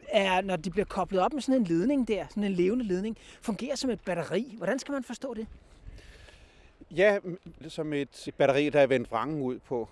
[0.08, 3.16] er, når de bliver koblet op med sådan en ledning der, sådan en levende ledning,
[3.42, 4.54] fungerer som et batteri.
[4.56, 5.46] Hvordan skal man forstå det?
[6.90, 7.18] Ja,
[7.68, 9.88] som et batteri, der er vendt vrangen ud på,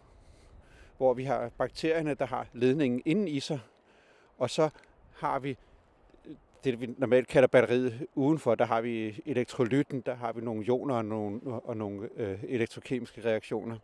[0.98, 3.60] hvor vi har bakterierne, der har ledningen inde i sig,
[4.38, 4.68] og så
[5.16, 5.56] har vi
[6.64, 10.94] det, vi normalt kalder batteriet udenfor, der har vi elektrolytten, der har vi nogle ioner
[10.94, 13.76] og nogle, og nogle øh, elektrokemiske reaktioner.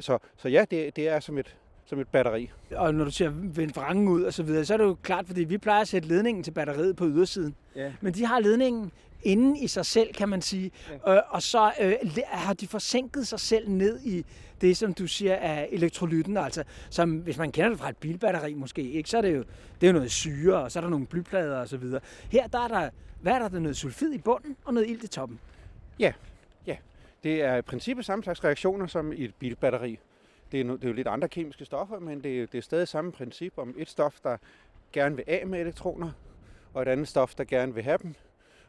[0.00, 2.50] Så, så ja, det, det er som et, som et batteri.
[2.70, 5.26] Og når du siger vend vrangen ud og så videre, så er det jo klart,
[5.26, 7.54] fordi vi plejer at sætte ledningen til batteriet på ydersiden.
[7.76, 7.92] Ja.
[8.00, 10.70] Men de har ledningen inde i sig selv, kan man sige.
[11.06, 11.14] Ja.
[11.14, 11.94] Øh, og så øh,
[12.26, 14.24] har de forsinket sig selv ned i
[14.60, 16.36] det, som du siger er elektrolytten.
[16.36, 19.44] Altså, som, hvis man kender det fra et bilbatteri måske, ikke, så er det jo
[19.80, 22.00] det er jo noget syre, og så er der nogle blyplader og så videre.
[22.30, 22.90] Her der er der,
[23.20, 25.40] hvad er der, der er noget sulfid i bunden og noget ilt i toppen.
[25.98, 26.12] Ja,
[26.66, 26.76] ja.
[27.22, 29.98] Det er i princippet samme slags reaktioner som i et bilbatteri.
[30.52, 32.88] Det er, no, det er jo lidt andre kemiske stoffer, men det, det er stadig
[32.88, 34.36] samme princip om et stof, der
[34.92, 36.10] gerne vil af med elektroner,
[36.74, 38.14] og et andet stof, der gerne vil have dem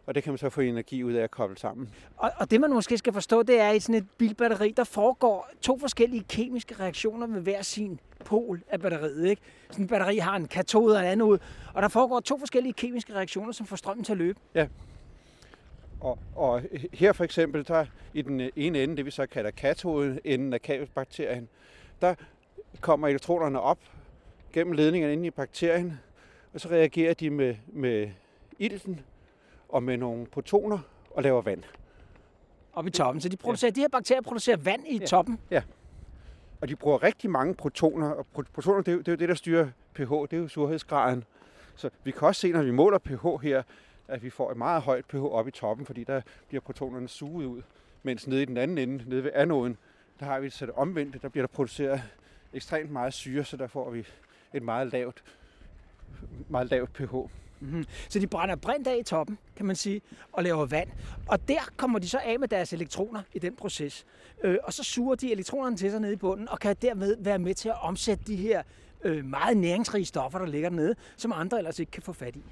[0.10, 1.90] og det kan man så få energi ud af at koble sammen.
[2.18, 4.84] Og, og det man måske skal forstå, det er, at i sådan et bilbatteri, der
[4.84, 9.30] foregår to forskellige kemiske reaktioner med hver sin pol af batteriet.
[9.30, 9.42] Ikke?
[9.72, 11.38] Sådan et batteri har en katode og en ud,
[11.74, 14.40] og der foregår to forskellige kemiske reaktioner, som får strømmen til at løbe.
[14.56, 14.68] Ja.
[16.02, 16.62] Og, og
[16.94, 20.62] her for eksempel, der i den ene ende, det vi så kalder katoden, enden af
[20.62, 21.50] kabelbakterien,
[22.02, 22.16] der
[22.82, 23.80] kommer elektronerne op
[24.54, 26.00] gennem ledningerne inde i bakterien,
[26.54, 28.10] og så reagerer de med, med
[28.60, 29.02] ilten,
[29.70, 30.80] og med nogle protoner
[31.12, 31.64] og laver vand.
[32.74, 33.22] Op i toppen.
[33.22, 33.76] Så de, producerer, ja.
[33.76, 35.06] de her bakterier producerer vand i ja.
[35.06, 35.40] toppen?
[35.52, 35.64] Ja.
[36.62, 39.30] Og de bruger rigtig mange protoner, og protoner det er, jo, det er jo det,
[39.30, 41.24] der styrer pH, det er jo surhedsgraden.
[41.76, 43.64] Så vi kan også se, når vi måler pH her,
[44.08, 47.46] at vi får et meget højt pH op i toppen, fordi der bliver protonerne suget
[47.46, 47.62] ud.
[48.04, 49.78] Mens nede i den anden ende, nede ved anoden,
[50.20, 52.02] der har vi så det omvendte, der bliver der produceret
[52.54, 54.08] ekstremt meget syre, så der får vi
[54.54, 55.24] et meget lavt,
[56.50, 57.16] meget lavt pH.
[57.60, 57.86] Mm-hmm.
[58.10, 60.90] Så de brænder brint af i toppen, kan man sige, og laver vand.
[61.28, 64.06] Og der kommer de så af med deres elektroner i den proces.
[64.44, 67.40] Øh, og så suger de elektronerne til sig nede i bunden, og kan dermed være
[67.40, 68.64] med til at omsætte de her
[69.04, 72.44] øh, meget næringsrige stoffer, der ligger dernede, som andre ellers ikke kan få fat i.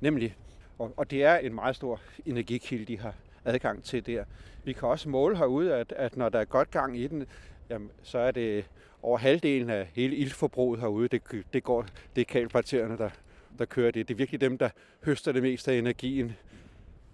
[0.00, 0.36] Nemlig.
[0.78, 4.24] Og, og det er en meget stor energikilde, de har adgang til der.
[4.64, 7.26] Vi kan også måle herude, at, at når der er godt gang i den,
[7.70, 8.64] jamen, så er det
[9.02, 11.22] over halvdelen af hele ildforbruget herude, det,
[11.52, 13.10] det går det er kalkpartierne, der,
[13.58, 14.08] der kører det.
[14.08, 14.68] Det er virkelig dem, der
[15.04, 16.32] høster det meste af energien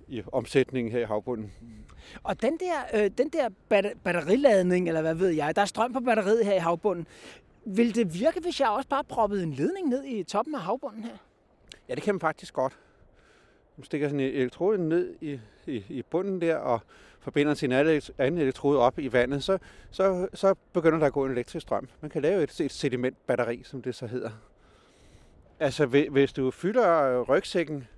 [0.08, 1.52] i omsætningen her i havbunden.
[2.22, 3.48] Og den der, øh, den der
[4.04, 7.06] batteriladning, eller hvad ved jeg, der er strøm på batteriet her i havbunden.
[7.64, 11.04] Vil det virke, hvis jeg også bare proppede en ledning ned i toppen af havbunden
[11.04, 11.16] her?
[11.88, 12.78] Ja, det kan man faktisk godt.
[13.76, 16.80] Man stikker sådan en elektrode ned i, i, i bunden der, og
[17.20, 17.72] forbinder en
[18.18, 19.58] anden elektrode op i vandet, så,
[19.90, 21.88] så, så begynder der at gå en elektrisk strøm.
[22.00, 24.30] Man kan lave et, et sedimentbatteri, som det så hedder.
[25.60, 27.88] Altså, hvis du fylder rygsækken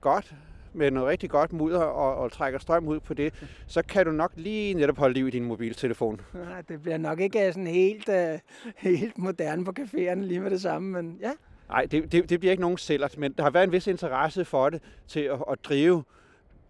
[0.00, 0.34] godt,
[0.72, 3.34] med noget rigtig godt mudder og, og trækker strøm ud på det,
[3.66, 6.20] så kan du nok lige netop holde liv i din mobiltelefon.
[6.34, 8.38] Ja, det bliver nok ikke sådan helt, uh,
[8.76, 11.32] helt moderne på caféerne lige med det samme, men ja.
[11.68, 14.44] Nej, det, det, det bliver ikke nogen sælger, men der har været en vis interesse
[14.44, 16.04] for det til at, at drive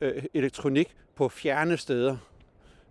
[0.00, 2.16] øh, elektronik på fjerne steder.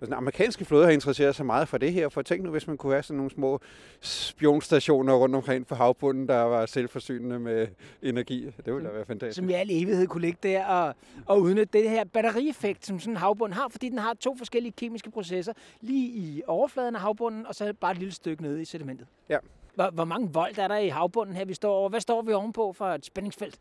[0.06, 2.78] Den amerikanske flåde har interesseret sig meget for det her, for tænk nu, hvis man
[2.78, 3.60] kunne have sådan nogle små
[4.02, 7.68] spionstationer rundt omkring på havbunden, der var selvforsynende med
[8.02, 8.54] energi.
[8.66, 9.36] Det ville da være fantastisk.
[9.36, 13.14] Som i al evighed kunne ligge der og, og udnytte det her batterieffekt, som sådan
[13.14, 17.46] en havbund har, fordi den har to forskellige kemiske processer, lige i overfladen af havbunden,
[17.46, 19.08] og så bare et lille stykke nede i sedimentet.
[19.30, 19.38] Ja.
[19.76, 21.90] Hvor, hvor mange volt er der i havbunden her, vi står over?
[21.90, 23.60] Hvad står vi ovenpå for et spændingsfelt?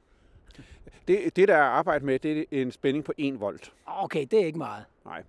[1.09, 3.73] Det, det der er arbejde med, det er en spænding på 1 volt.
[3.87, 4.85] Okay, det er ikke meget.
[5.05, 5.23] Nej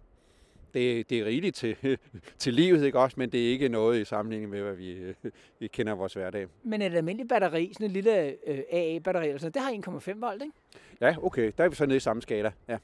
[0.73, 1.75] det, det er rigeligt til,
[2.39, 3.15] til livet, ikke også?
[3.19, 5.13] men det er ikke noget i sammenligning med, hvad vi,
[5.59, 6.47] vi kender vores hverdag.
[6.63, 10.53] Men et almindeligt batteri, sådan et lille øh, AA-batteri, altså, det har 1,5 volt, ikke?
[11.01, 11.51] Ja, okay.
[11.57, 12.77] Der er vi så nede i samme skala, ja.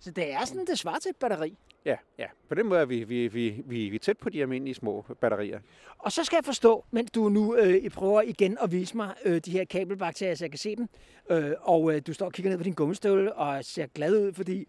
[0.00, 1.56] Så det er sådan, det svarer til et batteri?
[1.84, 2.26] Ja, ja.
[2.48, 5.60] På den måde er vi, vi, vi, vi, vi tæt på de almindelige små batterier.
[5.98, 9.40] Og så skal jeg forstå, mens du nu øh, prøver igen at vise mig øh,
[9.44, 10.88] de her kabelbakterier, så jeg kan se dem,
[11.30, 14.32] øh, og øh, du står og kigger ned på din gummistøvle og ser glad ud,
[14.32, 14.68] fordi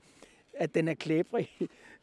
[0.54, 1.50] at den er klæbrig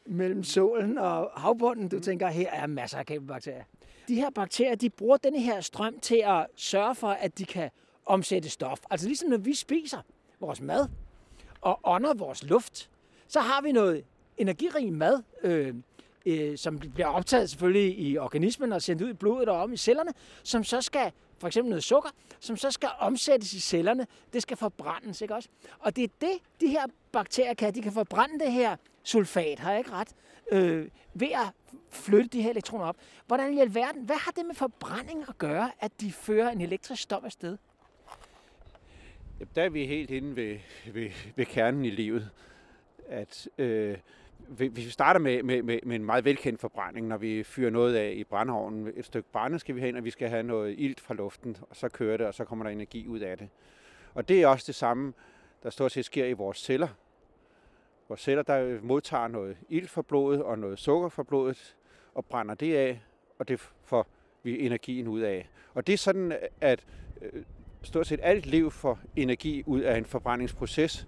[0.05, 1.89] mellem solen og havbunden.
[1.89, 3.63] Du tænker, her er masser af kabelbakterier.
[4.07, 7.69] De her bakterier, de bruger denne her strøm til at sørge for, at de kan
[8.05, 8.79] omsætte stof.
[8.89, 9.97] Altså ligesom når vi spiser
[10.39, 10.87] vores mad
[11.61, 12.89] og ånder vores luft,
[13.27, 14.03] så har vi noget
[14.37, 15.75] energirig mad, øh,
[16.25, 19.77] øh, som bliver optaget selvfølgelig i organismen og sendt ud i blodet og om i
[19.77, 20.11] cellerne,
[20.43, 24.07] som så skal, for eksempel noget sukker, som så skal omsættes i cellerne.
[24.33, 25.49] Det skal forbrændes, ikke også?
[25.79, 27.75] Og det er det, de her bakterier kan.
[27.75, 30.15] De kan forbrænde det her sulfat, har jeg ikke ret,
[30.51, 32.97] øh, ved at flytte de her elektroner op.
[33.27, 37.01] Hvordan i alverden, hvad har det med forbrænding at gøre, at de fører en elektrisk
[37.01, 37.57] strøm afsted?
[39.55, 40.57] Der er vi helt inde ved,
[40.93, 42.29] ved, ved kernen i livet.
[43.09, 43.97] At øh,
[44.47, 47.95] hvis vi starter med, med, med, med en meget velkendt forbrænding, når vi fyrer noget
[47.95, 50.75] af i brændeovnen, et stykke brænde skal vi have ind, og vi skal have noget
[50.77, 53.49] ilt fra luften, og så kører det, og så kommer der energi ud af det.
[54.13, 55.13] Og det er også det samme,
[55.63, 56.87] der stort set sker i vores celler
[58.07, 61.75] hvor celler, der modtager noget ilt fra blodet og noget sukker fra blodet,
[62.15, 63.01] og brænder det af,
[63.39, 64.07] og det får
[64.43, 65.49] vi energien ud af.
[65.73, 66.85] Og det er sådan, at
[67.21, 67.43] øh,
[67.81, 71.07] stort set alt liv får energi ud af en forbrændingsproces,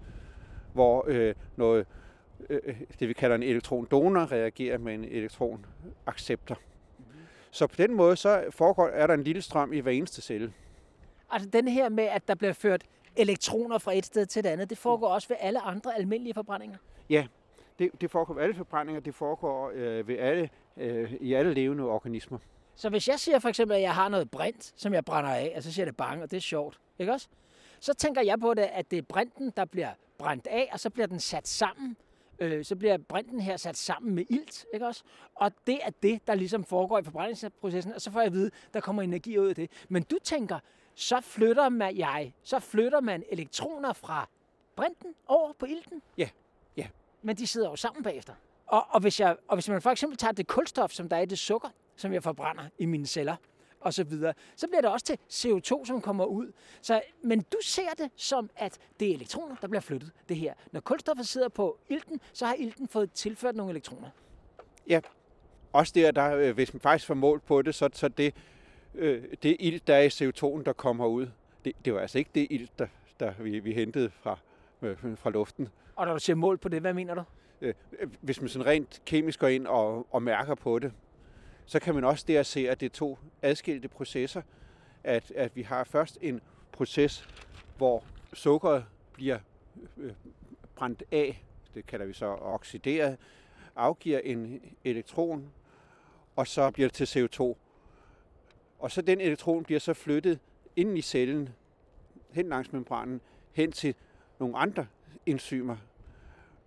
[0.72, 1.86] hvor øh, noget
[2.50, 6.58] øh, det vi kalder en elektron-donor reagerer med en elektronacceptor.
[7.50, 10.52] Så på den måde så foregår, er der en lille strøm i hver eneste celle.
[11.30, 12.82] Altså den her med, at der bliver ført
[13.16, 16.78] elektroner fra et sted til et andet, det foregår også ved alle andre almindelige forbrændinger?
[17.10, 17.26] Ja,
[17.78, 21.84] det, det foregår ved alle forbrændinger, det foregår øh, ved alle, øh, i alle levende
[21.84, 22.38] organismer.
[22.74, 25.52] Så hvis jeg siger for eksempel, at jeg har noget brint, som jeg brænder af,
[25.56, 27.28] og så siger det bang, og det er sjovt, ikke også?
[27.80, 30.90] Så tænker jeg på det, at det er brinten, der bliver brændt af, og så
[30.90, 31.96] bliver den sat sammen
[32.38, 35.02] øh, så bliver brinten her sat sammen med ilt, ikke også?
[35.34, 38.50] Og det er det, der ligesom foregår i forbrændingsprocessen, og så får jeg at vide,
[38.74, 39.70] der kommer energi ud af det.
[39.88, 40.58] Men du tænker,
[40.96, 44.28] så flytter man, jeg, så flytter man elektroner fra
[44.76, 46.02] brinten over på ilten?
[46.18, 46.28] Ja,
[46.76, 46.86] ja.
[47.22, 48.34] Men de sidder jo sammen bagefter.
[48.66, 51.20] Og, og, hvis jeg, og hvis man for eksempel tager det kulstof, som der er
[51.20, 53.36] i det sukker, som jeg forbrænder i mine celler,
[53.80, 54.34] og så videre.
[54.56, 56.52] Så bliver det også til CO2, som kommer ud.
[56.82, 60.54] Så, men du ser det som, at det er elektroner, der bliver flyttet, det her.
[60.72, 64.08] Når kulstoffet sidder på ilten, så har ilten fået tilført nogle elektroner.
[64.88, 65.00] Ja,
[65.72, 68.34] også der, der øh, hvis man faktisk får mål på det, så, så det,
[68.96, 71.28] øh, det ilt, der er i CO2'en, der kommer ud,
[71.64, 72.86] det, det var altså ikke det ilt, der,
[73.20, 74.38] der vi, vi hentede fra,
[74.82, 75.68] øh, fra luften.
[75.96, 77.22] Og når du siger mål på det, hvad mener du?
[77.60, 77.74] Øh,
[78.20, 80.92] hvis man sådan rent kemisk går ind og, og mærker på det,
[81.66, 84.42] så kan man også der se, at det er to adskilte processer.
[85.04, 86.40] At, at vi har først en
[86.72, 87.28] proces,
[87.76, 89.38] hvor sukkeret bliver
[89.96, 90.12] øh,
[90.76, 93.18] brændt af, det kalder vi så oxideret,
[93.76, 95.52] afgiver en elektron,
[96.36, 97.56] og så bliver det til CO2.
[98.78, 100.38] Og så den elektron bliver så flyttet
[100.76, 101.48] ind i cellen,
[102.30, 103.20] hen langs membranen,
[103.52, 103.94] hen til
[104.38, 104.86] nogle andre
[105.26, 105.76] enzymer,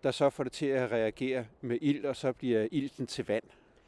[0.03, 3.43] der så får det til at reagere med ild, og så bliver ilten til vand.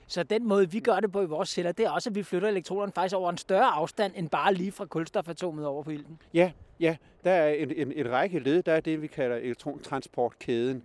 [0.07, 2.23] Så den måde, vi gør det på i vores celler, det er også, at vi
[2.23, 6.19] flytter elektronerne faktisk over en større afstand, end bare lige fra kulstofatomet over på ilten.
[6.33, 6.97] Ja, ja.
[7.23, 8.63] Der er en, en, en række led.
[8.63, 10.83] Der er det, vi kalder elektrontransportkæden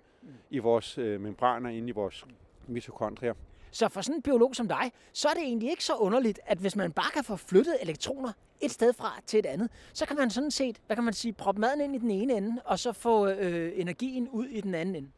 [0.50, 2.24] i vores øh, membraner inde i vores
[2.66, 3.34] mitokondrier.
[3.70, 6.58] Så for sådan en biolog som dig, så er det egentlig ikke så underligt, at
[6.58, 10.16] hvis man bare kan få flyttet elektroner et sted fra til et andet, så kan
[10.16, 12.78] man sådan set, hvad kan man sige, proppe maden ind i den ene ende, og
[12.78, 15.08] så få øh, energien ud i den anden ende.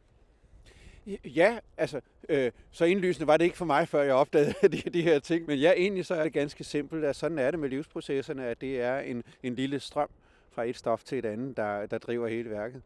[1.25, 5.01] Ja, altså, øh, så indlysende var det ikke for mig, før jeg opdagede de, de
[5.01, 5.45] her ting.
[5.45, 8.61] Men ja, egentlig så er det ganske simpelt, at sådan er det med livsprocesserne, at
[8.61, 10.09] det er en, en lille strøm
[10.51, 12.81] fra et stof til et andet, der, der driver hele værket.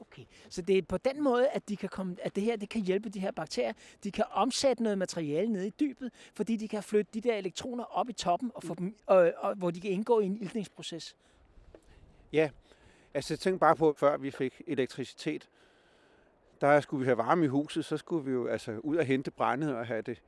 [0.00, 2.68] Okay, så det er på den måde, at, de kan komme, at det her det
[2.68, 3.72] kan hjælpe de her bakterier.
[4.04, 7.84] De kan omsætte noget materiale ned i dybet, fordi de kan flytte de der elektroner
[7.84, 11.16] op i toppen, og få dem, og, og, hvor de kan indgå i en iltningsproces.
[12.32, 12.50] Ja,
[13.14, 15.48] altså tænk bare på, før vi fik elektricitet,
[16.60, 19.30] der skulle vi have varme i huset, så skulle vi jo altså ud og hente
[19.30, 20.22] brændet og have det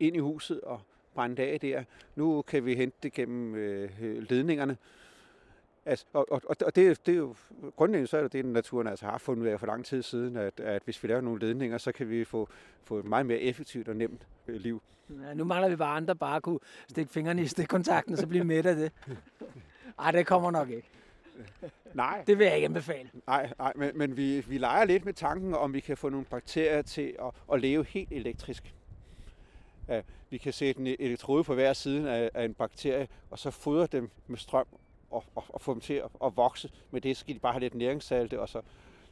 [0.00, 0.80] ind i huset og
[1.14, 1.84] brænde af der.
[2.16, 3.90] Nu kan vi hente det gennem øh,
[4.30, 4.76] ledningerne.
[5.86, 7.34] Altså, og, og, og det, det er jo
[7.76, 10.36] grundlæggende så er det det, naturen altså har fundet ud af for lang tid siden,
[10.36, 12.48] at, at hvis vi laver nogle ledninger, så kan vi få,
[12.84, 14.82] få et meget mere effektivt og nemt øh, liv.
[15.22, 18.44] Ja, nu mangler vi bare andre bare kunne stikke fingrene i stikkontakten, og så blive
[18.44, 18.92] med af det.
[19.98, 20.88] Ej, det kommer nok ikke.
[21.94, 22.24] Nej.
[22.26, 23.10] Det vil jeg ikke anbefale.
[23.26, 26.26] Nej, nej men, men vi, vi leger lidt med tanken, om vi kan få nogle
[26.26, 28.74] bakterier til at, at leve helt elektrisk.
[29.88, 33.50] Ja, vi kan sætte en elektrode på hver side af, af en bakterie, og så
[33.50, 34.66] fodre dem med strøm
[35.10, 36.70] og, og, og få dem til at, at vokse.
[36.90, 38.62] Med det skal de bare have lidt næringssalte, og så,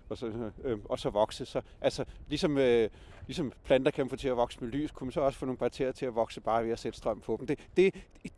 [0.09, 1.47] og så, øh, og så vokse.
[1.47, 2.91] Så, altså, ligesom, øh,
[3.27, 5.59] ligesom planter kan få til at vokse med lys, kunne man så også få nogle
[5.59, 7.47] bakterier til at vokse bare ved at sætte strøm på dem.
[7.47, 8.33] Det, det, det,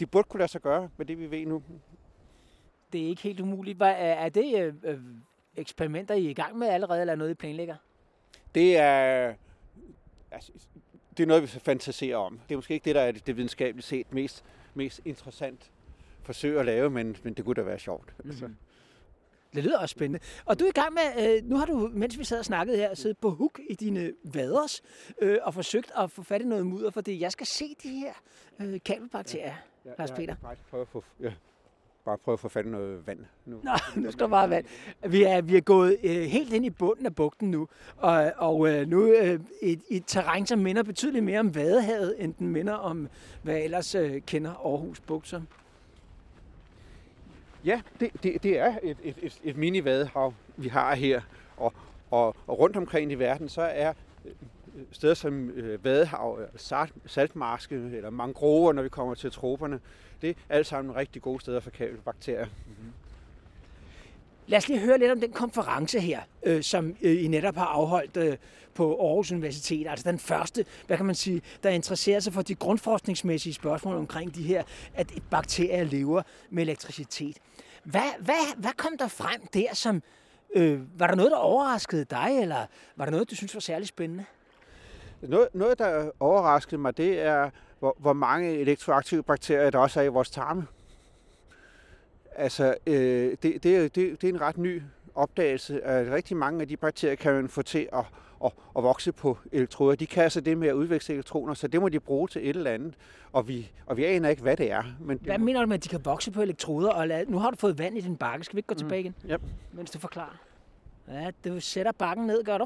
[0.00, 1.62] det burde kunne lade sig gøre med det, vi ved nu
[2.94, 3.76] det er ikke helt umuligt.
[3.76, 4.98] Hvad, er det øh, øh,
[5.56, 7.76] eksperimenter, I er i gang med allerede, eller noget, I planlægger?
[8.54, 9.34] Det er,
[10.30, 10.52] altså,
[11.16, 12.40] det er noget, vi fantaserer om.
[12.48, 15.70] Det er måske ikke det, der er det videnskabeligt set mest, mest interessant
[16.24, 18.14] forsøge at lave, men, men det kunne da være sjovt.
[18.18, 18.30] Mm-hmm.
[18.30, 18.48] Altså.
[19.54, 20.20] Det lyder også spændende.
[20.44, 22.76] Og du er i gang med, øh, nu har du, mens vi sad og snakkede
[22.76, 24.82] her, siddet på hook i dine vaders
[25.22, 28.12] øh, og forsøgt at få fat i noget mudder, fordi jeg skal se de her
[28.60, 30.34] øh, kabelbakterier, ja, ja, Lars Peter.
[30.42, 31.32] Jeg prøve at få, ja,
[32.04, 33.60] bare prøve at få fat i noget vand nu.
[33.62, 33.70] Nå,
[34.02, 34.64] nu skal der bare vand.
[35.08, 38.68] Vi er, vi er gået øh, helt ind i bunden af bugten nu, og, og
[38.68, 42.74] øh, nu øh, et, et terræn, som minder betydeligt mere om Vadehavet, end den minder
[42.74, 43.08] om,
[43.42, 45.46] hvad ellers øh, kender Aarhus Bugt som.
[47.64, 51.20] Ja, det, det, det er et, et, et, et mini-vadehav, vi har her.
[51.56, 51.72] Og,
[52.10, 53.92] og, og rundt omkring i verden, så er
[54.24, 54.32] øh,
[54.92, 59.80] steder som øh, vadehav, øh, salt, saltmarske eller mangrover, når vi kommer til troperne,
[60.22, 62.46] det er alt sammen rigtig gode steder for kabelbakterier.
[62.46, 62.92] Mm-hmm.
[64.46, 67.64] Lad os lige høre lidt om den konference her, øh, som øh, I netop har
[67.64, 68.36] afholdt øh,
[68.74, 69.86] på Aarhus Universitet.
[69.88, 74.34] Altså den første, hvad kan man sige, der interesserer sig for de grundforskningsmæssige spørgsmål omkring
[74.34, 74.62] de her,
[74.94, 77.36] at bakterier lever med elektricitet.
[77.84, 80.02] Hvad, hvad, hvad kom der frem der, som...
[80.54, 83.88] Øh, var der noget, der overraskede dig, eller var der noget, du synes var særlig
[83.88, 84.24] spændende?
[85.22, 90.04] Noget, noget der overraskede mig, det er, hvor, hvor mange elektroaktive bakterier der også er
[90.04, 90.66] i vores tarme.
[92.36, 94.82] Altså, øh, det, det, det, det er en ret ny
[95.14, 98.04] opdagelse, at rigtig mange af de bakterier kan man få til at,
[98.44, 99.96] at, at vokse på elektroder.
[99.96, 102.56] De kan altså det med at udveksle elektroner, så det må de bruge til et
[102.56, 102.94] eller andet.
[103.32, 104.82] Og vi, og vi aner ikke, hvad det er.
[105.00, 106.90] Men hvad mener du med, at de kan vokse på elektroder?
[106.90, 108.44] Og lad, nu har du fået vand i din bakke.
[108.44, 108.78] Skal vi ikke gå mm.
[108.78, 109.14] tilbage igen?
[109.28, 109.36] Ja.
[109.72, 110.38] Mens du forklarer.
[111.08, 112.64] Ja, du sætter bakken ned, gør du?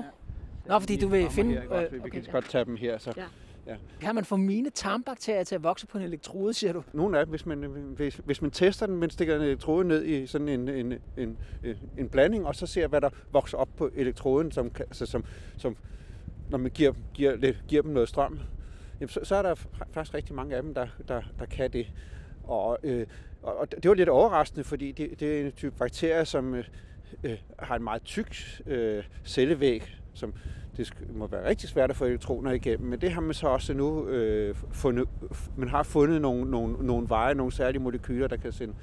[0.67, 0.73] Ja.
[0.73, 1.53] Nå, fordi du vil finde...
[1.53, 3.13] Her, øh, vi kan okay, godt tage dem her, så...
[3.17, 3.25] Ja.
[3.69, 3.77] Ja.
[4.01, 6.83] Kan man få mine tarmbakterier til at vokse på en elektrode, siger du?
[6.93, 7.59] Nogle af dem, hvis man,
[7.97, 11.39] hvis, hvis man tester den, men stikker en elektrode ned i sådan en, en, en,
[11.65, 15.25] en, en blanding, og så ser, hvad der vokser op på elektroden, som, altså, som,
[15.57, 15.77] som
[16.51, 18.39] når man giver, giver, lidt, giver dem noget strøm,
[19.01, 19.55] jamen, så, så er der
[19.91, 21.87] faktisk rigtig mange af dem, der, der, der kan det.
[22.45, 23.07] Og, øh,
[23.43, 26.65] og det var lidt overraskende, fordi det, det er en type bakterier, som øh,
[27.25, 30.35] øh har en meget tyk øh, cellevæg, som
[30.79, 33.75] det må være rigtig svært at få elektroner igennem, men det har man så også
[33.75, 35.09] nu øh, fundet.
[35.57, 38.75] Man har fundet nogle, nogle, nogle veje, nogle særlige molekyler, der kan sende,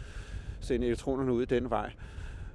[0.60, 1.92] sende elektronerne ud den vej.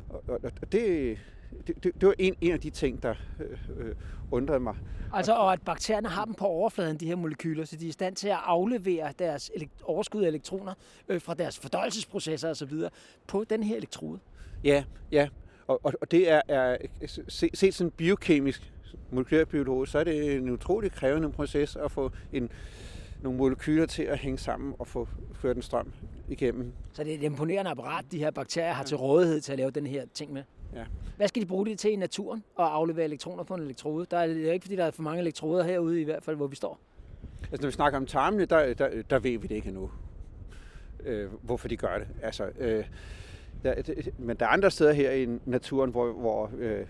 [0.09, 1.19] Og, og, og det,
[1.67, 3.95] det, det, det var en, en af de ting, der øh, øh,
[4.31, 4.75] undrede mig.
[5.13, 7.93] Altså, og at bakterierne har dem på overfladen, de her molekyler, så de er i
[7.93, 9.51] stand til at aflevere deres
[9.83, 10.75] overskud af elektroner
[11.09, 12.73] øh, fra deres fordøjelsesprocesser osv.
[13.27, 14.19] på den her elektrode.
[14.65, 15.29] Ja, ja.
[15.67, 16.77] Og, og, og det er, er
[17.29, 18.73] set se sådan biokemisk
[19.11, 22.51] molekylærbiolog, så er det en utrolig krævende proces at få en,
[23.23, 25.93] nogle molekyler til at hænge sammen og få ført en strøm
[26.29, 26.73] igennem.
[26.93, 29.71] Så det er et imponerende apparat, de her bakterier har til rådighed til at lave
[29.71, 30.43] den her ting med?
[30.75, 30.85] Ja.
[31.17, 34.07] Hvad skal de bruge det til i naturen at aflevere elektroner på en elektrode?
[34.11, 36.37] Der er, det er ikke, fordi der er for mange elektroder herude i hvert fald,
[36.37, 36.81] hvor vi står.
[37.43, 39.91] Altså, når vi snakker om tarmene, der, der, der ved vi det ikke endnu,
[41.05, 42.09] øh, hvorfor de gør det.
[42.23, 42.85] Altså, øh,
[43.65, 43.75] der,
[44.19, 46.87] men der er andre steder her i naturen, hvor, hvor øh,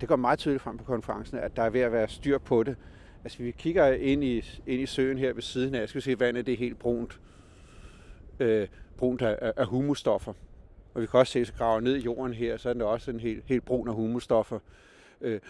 [0.00, 2.62] det går meget tydeligt frem på konferencen, at der er ved at være styr på
[2.62, 2.76] det.
[3.24, 6.10] Altså, vi kigger ind i, ind i søen her ved siden af, jeg skal se,
[6.10, 7.20] at vandet det er helt brunt,
[8.40, 10.32] øh, brunt af, af humusstoffer.
[10.94, 13.10] Og vi kan også se, at graver ned i jorden her, så er det også
[13.10, 14.58] en helt, helt brun af humusstoffer.
[15.20, 15.40] Øh,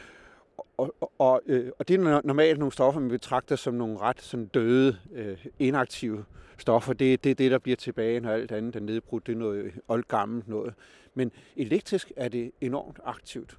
[0.76, 4.20] og, og, og, øh, og det er normalt nogle stoffer, man betragter som nogle ret
[4.20, 6.24] sådan døde, øh, inaktive
[6.58, 6.92] stoffer.
[6.92, 9.26] Det, det er det, der bliver tilbage, når alt andet er nedbrudt.
[9.26, 10.74] Det er noget oldgammelt noget.
[11.14, 13.58] Men elektrisk er det enormt aktivt.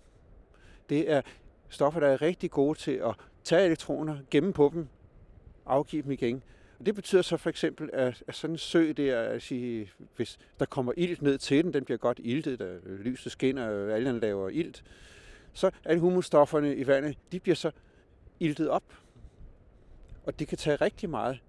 [0.94, 1.22] Det er
[1.70, 4.88] stoffer, der er rigtig gode til at tage elektroner, gemme på dem,
[5.66, 6.44] afgive dem igen.
[6.80, 10.66] Og det betyder så for eksempel, at, sådan en sø der, at sige, hvis der
[10.66, 14.50] kommer ilt ned til den, den bliver godt iltet, der lyset skinner, og algerne laver
[14.50, 14.84] ilt,
[15.54, 17.72] så alle humusstofferne i vandet, de bliver så
[18.40, 18.84] iltet op.
[20.26, 21.40] Og det kan tage rigtig meget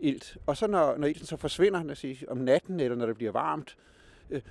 [0.00, 0.36] ilt.
[0.46, 3.32] Og så når, når ilten så forsvinder, lad sige, om natten, eller når det bliver
[3.32, 3.76] varmt,
[4.30, 4.42] øh,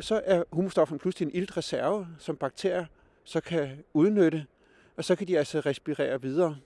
[0.00, 2.86] så er humusstofferne pludselig en iltreserve, som bakterier
[3.24, 4.46] så kan udnytte,
[4.96, 6.56] og så kan de altså respirere videre,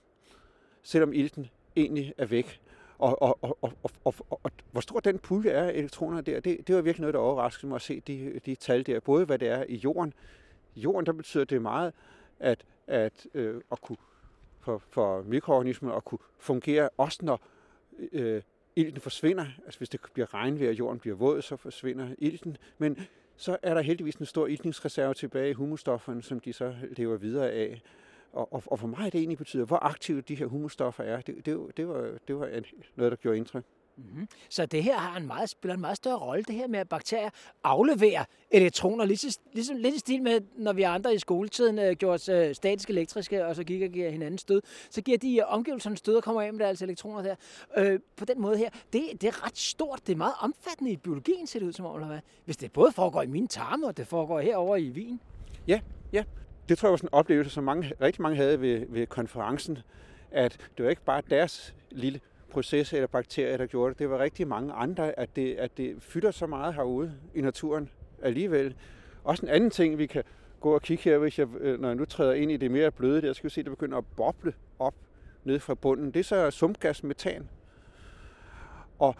[0.83, 2.61] selvom ilten egentlig er væk.
[2.97, 6.21] Og, og, og, og, og, og, og, og hvor stor den pulje er af elektroner
[6.21, 8.99] der, det, det var virkelig noget, der overraskede mig at se de, de tal der.
[8.99, 10.13] Både hvad det er i jorden.
[10.75, 11.93] I jorden, der betyder det meget,
[12.39, 13.97] at, at, øh, at kunne,
[14.59, 17.41] for, for mikroorganismer at kunne fungere, også når
[18.11, 18.41] øh,
[18.75, 19.45] ilten forsvinder.
[19.65, 22.57] Altså hvis det bliver regnvejr, og jorden bliver våd, så forsvinder ilten.
[22.77, 23.07] Men
[23.39, 27.51] så er der heldigvis en stor iltningsreserve tilbage i humusstofferne, som de så lever videre
[27.51, 27.81] af.
[28.31, 31.45] Og, og, og for mig det egentlig betyder, hvor aktive de her humusstoffer er, det,
[31.45, 32.49] det, det, var, det var
[32.95, 33.63] noget, der gjorde indtryk.
[33.99, 34.27] Mm-hmm.
[34.49, 36.89] Så det her har en meget, spiller en meget større rolle, det her med, at
[36.89, 37.29] bakterier
[37.63, 42.13] afleverer elektroner, ligesom, ligesom lidt i stil med, når vi andre i skoletiden øh, gjorde
[42.13, 45.43] os øh, statisk elektriske, og så gik og giver hinanden stød, så giver de øh,
[45.47, 47.35] omgivelserne stød og kommer af med deres elektroner der.
[47.77, 50.97] Øh, på den måde her, det, det er ret stort, det er meget omfattende i
[50.97, 52.19] biologien, ser det ud som om, eller hvad?
[52.45, 55.21] Hvis det både foregår i mine tarme, og det foregår herover i Wien.
[55.67, 55.79] Ja,
[56.13, 56.23] ja.
[56.69, 59.77] Det tror jeg var sådan en oplevelse, som mange, rigtig mange havde ved, ved konferencen,
[60.31, 62.19] at det var ikke bare deres lille
[62.49, 63.99] proces eller bakterier, der gjorde det.
[63.99, 67.89] Det var rigtig mange andre, at det, at det fylder så meget herude i naturen
[68.21, 68.75] alligevel.
[69.23, 70.23] Også en anden ting, vi kan
[70.59, 72.91] gå og kigge her, hvis jeg, øh, når jeg nu træder ind i det mere
[72.91, 74.95] bløde der, skal vi se, at det begynder at boble op
[75.43, 76.11] ned fra bunden.
[76.11, 77.49] Det er så sumpgas metan.
[78.99, 79.15] Og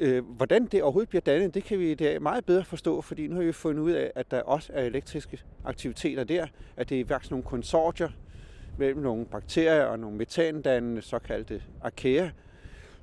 [0.00, 3.26] øh, hvordan det overhovedet bliver dannet, det kan vi det dag meget bedre forstå, fordi
[3.26, 6.46] nu har vi fundet ud af, at der også er elektriske aktiviteter der,
[6.76, 8.08] at det er faktisk nogle konsortier
[8.78, 12.30] mellem nogle bakterier og nogle metandannende såkaldte arkæer,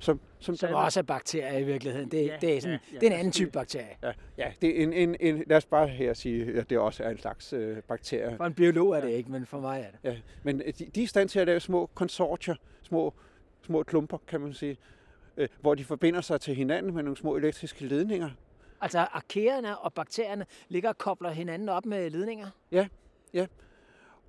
[0.00, 2.10] som, som, som også er bakterier i virkeligheden.
[2.10, 3.96] Det, ja, det, er, sådan, ja, ja, det er en anden type bakterie.
[4.02, 7.04] Ja, ja det er en, en, en, lad os bare her sige, at det også
[7.04, 8.36] er en slags øh, bakterie.
[8.36, 9.16] For en biolog er det ja.
[9.16, 10.14] ikke, men for mig er det.
[10.14, 13.14] Ja, men de, de er i stand til at lave små konsortier, små,
[13.66, 14.76] små klumper, kan man sige,
[15.36, 18.30] øh, hvor de forbinder sig til hinanden med nogle små elektriske ledninger.
[18.80, 22.46] Altså arkeerne og bakterierne ligger og kobler hinanden op med ledninger?
[22.72, 22.88] Ja,
[23.34, 23.46] ja.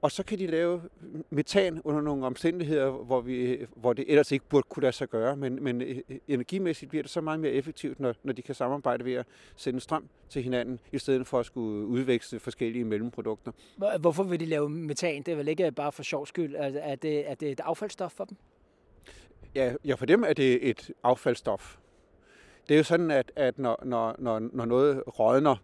[0.02, 0.82] Og så kan de lave
[1.30, 5.36] metan under nogle omstændigheder, hvor, vi, hvor det ellers ikke burde kunne lade sig gøre.
[5.36, 5.98] Men, men øh,
[6.28, 9.26] energimæssigt bliver det så meget mere effektivt, når, når de kan samarbejde ved at
[9.56, 13.52] sende strøm til hinanden, i stedet for at skulle udveksle forskellige mellemprodukter.
[14.00, 15.24] Hvorfor vil de lave metan?
[15.24, 16.56] Det er vel ikke bare for sjov skyld?
[16.58, 18.38] Er det, er det et affaldsstof for dem?
[19.56, 21.78] Ja, ja, for dem er det et affaldsstof.
[22.68, 25.56] Det er jo sådan, at, at når, når, når, når noget rådner,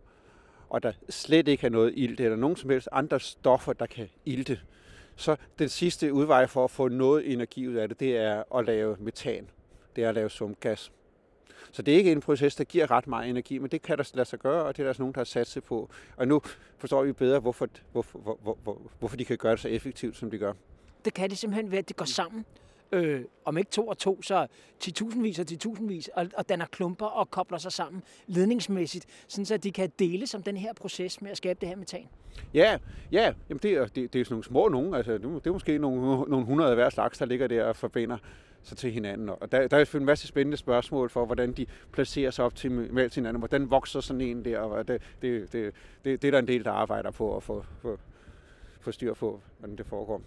[0.69, 4.09] og der slet ikke er noget ilt, eller nogen som helst andre stoffer, der kan
[4.25, 4.59] ilte,
[5.15, 8.65] så den sidste udvej for at få noget energi ud af det, det er at
[8.65, 9.49] lave metan.
[9.95, 10.91] Det er at lave sumgas.
[11.71, 14.11] Så det er ikke en proces, der giver ret meget energi, men det kan der
[14.13, 15.89] lade sig gøre, og det er der også nogen, der har sat sig på.
[16.17, 16.41] Og nu
[16.77, 20.31] forstår vi bedre, hvorfor, hvorfor, hvor, hvor, hvorfor de kan gøre det så effektivt, som
[20.31, 20.53] de gør.
[21.05, 22.45] Det kan det simpelthen være, at det går sammen
[22.91, 24.47] øh, om ikke to og to, så
[24.79, 29.45] til tusindvis og til tusindvis, og, og danner klumper og kobler sig sammen ledningsmæssigt, sådan
[29.45, 32.07] så de kan dele som den her proces med at skabe det her metan.
[32.53, 32.77] Ja,
[33.11, 33.33] ja.
[33.49, 34.93] Jamen det, er, det, det er sådan nogle små nogen.
[34.93, 38.17] Altså, det er måske nogle, nogle hundrede af hver slags, der ligger der og forbinder
[38.63, 39.29] sig til hinanden.
[39.29, 42.71] Og der, der er en masse spændende spørgsmål for, hvordan de placerer sig op til
[43.15, 43.37] hinanden.
[43.37, 44.59] Hvordan vokser sådan en der?
[44.59, 45.73] Og det, det, det,
[46.05, 47.99] det, det er der en del, der arbejder på at få, få,
[48.79, 50.21] få styr på, hvordan det foregår.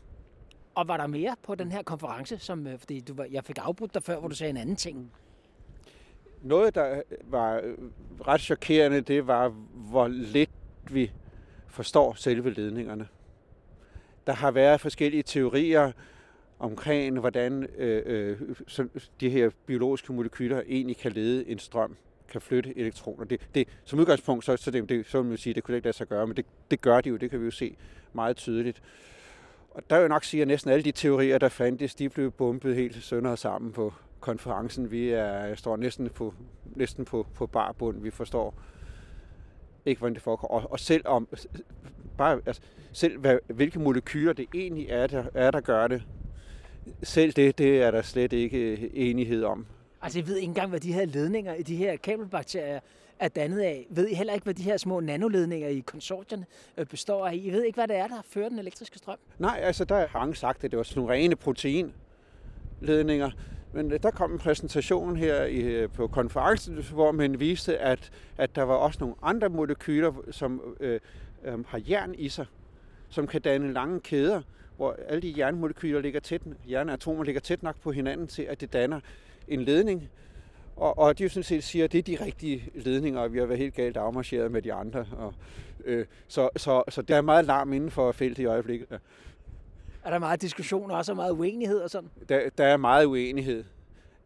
[0.75, 3.59] Og var der mere på den her konference, som, øh, fordi du var, jeg fik
[3.61, 5.13] afbrudt dig før, hvor du sagde en anden ting?
[6.43, 7.75] Noget, der øh, var øh,
[8.27, 10.51] ret chokerende, det var, hvor lidt
[10.91, 11.13] vi
[11.69, 13.09] forstår selve ledningerne.
[14.27, 15.93] Der har været forskellige teorier
[16.59, 18.39] omkring, hvordan øh, øh,
[19.21, 21.97] de her biologiske molekyler egentlig kan lede en strøm,
[22.29, 23.25] kan flytte elektroner.
[23.25, 25.87] Det, det, som udgangspunkt, så, så, det, det, så vil man sige, det kunne ikke
[25.87, 27.77] lade sig gøre, men det, det gør de jo, det kan vi jo se
[28.13, 28.83] meget tydeligt.
[29.71, 32.31] Og der vil jeg nok sige, at næsten alle de teorier, der fandtes, de blev
[32.31, 34.91] bumpet helt sønder sammen på konferencen.
[34.91, 36.35] Vi er, står næsten på,
[36.77, 38.03] næsten på, på barbund.
[38.03, 38.55] Vi forstår
[39.87, 40.49] ikke, hvordan det foregår.
[40.49, 41.29] Og, og selv om,
[42.19, 42.63] bare, altså,
[42.93, 46.03] selv hvad, hvilke molekyler det egentlig er, der, er, der gør det,
[47.03, 49.67] selv det, det er der slet ikke enighed om.
[50.03, 52.81] Altså, jeg ved ikke engang, hvad de her ledninger i de her kabelbakterier
[53.21, 53.87] er dannet af.
[53.91, 56.47] Ved I heller ikke, hvad de her små nanoledninger i konsortierne
[56.77, 57.35] øh, består af?
[57.35, 59.19] I ved ikke, hvad det er, der fører den elektriske strøm?
[59.39, 63.31] Nej, altså der har han sagt, at det var sådan nogle rene proteinledninger.
[63.73, 68.11] Men øh, der kom en præsentation her i, øh, på konferencen, hvor man viste, at,
[68.39, 71.01] at der var også nogle andre molekyler, som øh,
[71.45, 72.47] øh, har jern i sig,
[73.09, 74.43] som kan danne lange kæder,
[74.77, 78.73] hvor alle de jernmolekyler ligger tæt, jernatomer ligger tæt nok på hinanden til, at det
[78.73, 79.01] danner
[79.49, 80.11] en ledning,
[80.81, 83.47] og, og de sådan set siger, at det er de rigtige ledninger, og vi har
[83.47, 85.07] været helt galt afmarcheret med de andre.
[85.13, 85.35] Og,
[85.85, 88.87] øh, så, så, så der er meget larm inden for feltet i øjeblikket.
[88.91, 88.97] Ja.
[90.05, 92.11] Er der meget diskussion og også meget uenighed og sådan?
[92.29, 93.65] Der, der er meget uenighed.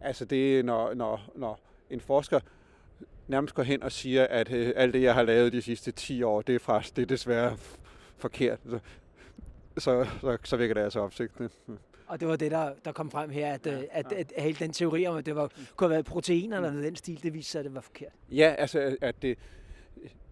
[0.00, 2.40] Altså det er, når, når, når en forsker
[3.28, 6.22] nærmest går hen og siger, at øh, alt det, jeg har lavet de sidste 10
[6.22, 7.56] år, det er, faktisk, det er desværre
[8.16, 8.58] forkert.
[8.64, 8.78] Så,
[9.78, 11.32] så, så, så vækker det altså opsigt.
[12.06, 14.42] Og det var det, der, der kom frem her, at, ja, at, at, at, at
[14.42, 17.22] hele den teori om, at det var, kunne have været proteiner eller noget den stil,
[17.22, 18.12] det viste sig, at det var forkert.
[18.30, 19.38] Ja, altså at det,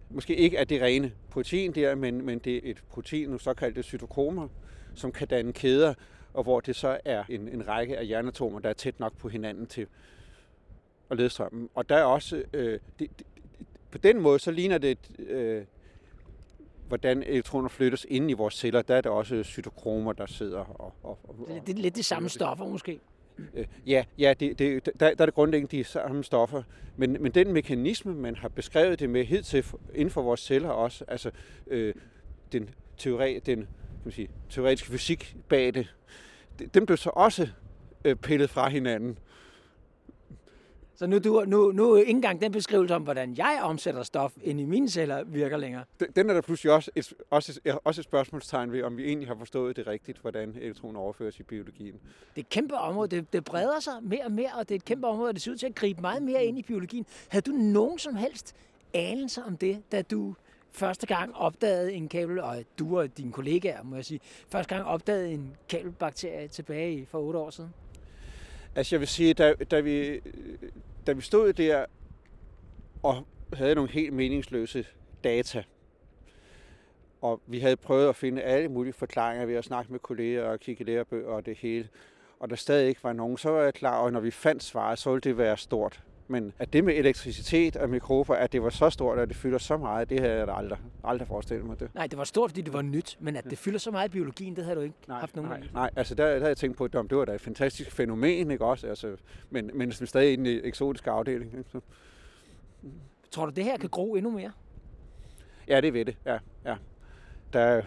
[0.09, 3.83] måske ikke er det rene protein der, men, men det er et protein, nu såkaldte
[3.83, 4.47] cytokromer,
[4.95, 5.93] som kan danne kæder,
[6.33, 9.29] og hvor det så er en, en række af jernatomer, der er tæt nok på
[9.29, 9.87] hinanden til
[11.09, 11.69] at lede strømmen.
[11.73, 13.27] Og der er også, øh, det, det,
[13.91, 15.65] på den måde, så ligner det et, øh,
[16.93, 20.93] hvordan elektroner flyttes ind i vores celler, der er der også cytokromer, der sidder og...
[21.03, 21.35] og, og
[21.67, 22.99] det er lidt de samme stoffer måske?
[23.53, 26.63] Øh, ja, ja det, det, der, der er det grundlæggende de samme stoffer.
[26.97, 31.05] Men, men den mekanisme, man har beskrevet det med hidtil inden for vores celler også,
[31.07, 31.31] altså
[31.67, 31.93] øh,
[32.51, 33.67] den, teori, den kan
[34.03, 35.93] man sige, teoretiske fysik bag det,
[36.73, 37.47] dem blev så også
[38.05, 39.17] øh, pillet fra hinanden.
[41.03, 44.59] Så nu, du, nu, nu ikke engang den beskrivelse om, hvordan jeg omsætter stof ind
[44.59, 45.83] i mine celler, virker længere.
[46.15, 49.27] Den er der pludselig også et, også, et, også et spørgsmålstegn ved, om vi egentlig
[49.27, 51.93] har forstået det rigtigt, hvordan elektroner overføres i biologien.
[51.93, 52.01] Det
[52.35, 53.15] er et kæmpe område.
[53.15, 55.41] Det, det breder sig mere og mere, og det er et kæmpe område, og det
[55.41, 57.05] ser ud til at gribe meget mere ind i biologien.
[57.27, 58.55] Havde du nogen som helst
[58.93, 60.35] anelse om det, da du
[60.71, 64.87] første gang opdagede en kabel, og du og dine kollegaer, må jeg sige, første gang
[64.87, 67.73] opdagede en kabelbakterie tilbage for otte år siden?
[68.75, 70.21] Altså jeg vil sige, da, da, vi,
[71.07, 71.85] da vi stod der
[73.03, 74.85] og havde nogle helt meningsløse
[75.23, 75.63] data,
[77.21, 80.59] og vi havde prøvet at finde alle mulige forklaringer ved at snakke med kolleger og
[80.59, 81.89] kigge lærebøger og det hele,
[82.39, 84.99] og der stadig ikke var nogen, så var jeg klar og når vi fandt svaret,
[84.99, 86.03] så ville det være stort.
[86.27, 89.57] Men at det med elektricitet og mikrofer, at det var så stort, at det fylder
[89.57, 91.79] så meget, det havde jeg aldrig, aldrig forestillet mig.
[91.79, 91.89] Det.
[91.95, 94.11] Nej, det var stort, fordi det var nyt, men at det fylder så meget i
[94.11, 96.57] biologien, det havde du ikke nej, haft nogen nej, nej, altså der, der havde jeg
[96.57, 98.87] tænkt på, at det var da et fantastisk fænomen, ikke også?
[98.87, 99.15] Altså,
[99.49, 101.57] men, men stadig i den eksotiske afdeling.
[101.57, 101.69] Ikke?
[101.71, 101.79] Så.
[103.31, 104.51] Tror du, det her kan gro endnu mere?
[105.67, 106.37] Ja, det ved det, ja.
[106.65, 106.75] ja.
[107.53, 107.81] Der, er,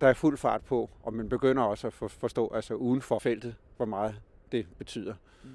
[0.00, 3.54] der er fuld fart på, og man begynder også at forstå altså uden for feltet,
[3.76, 4.14] hvor meget
[4.52, 5.14] det betyder.
[5.44, 5.50] Mm.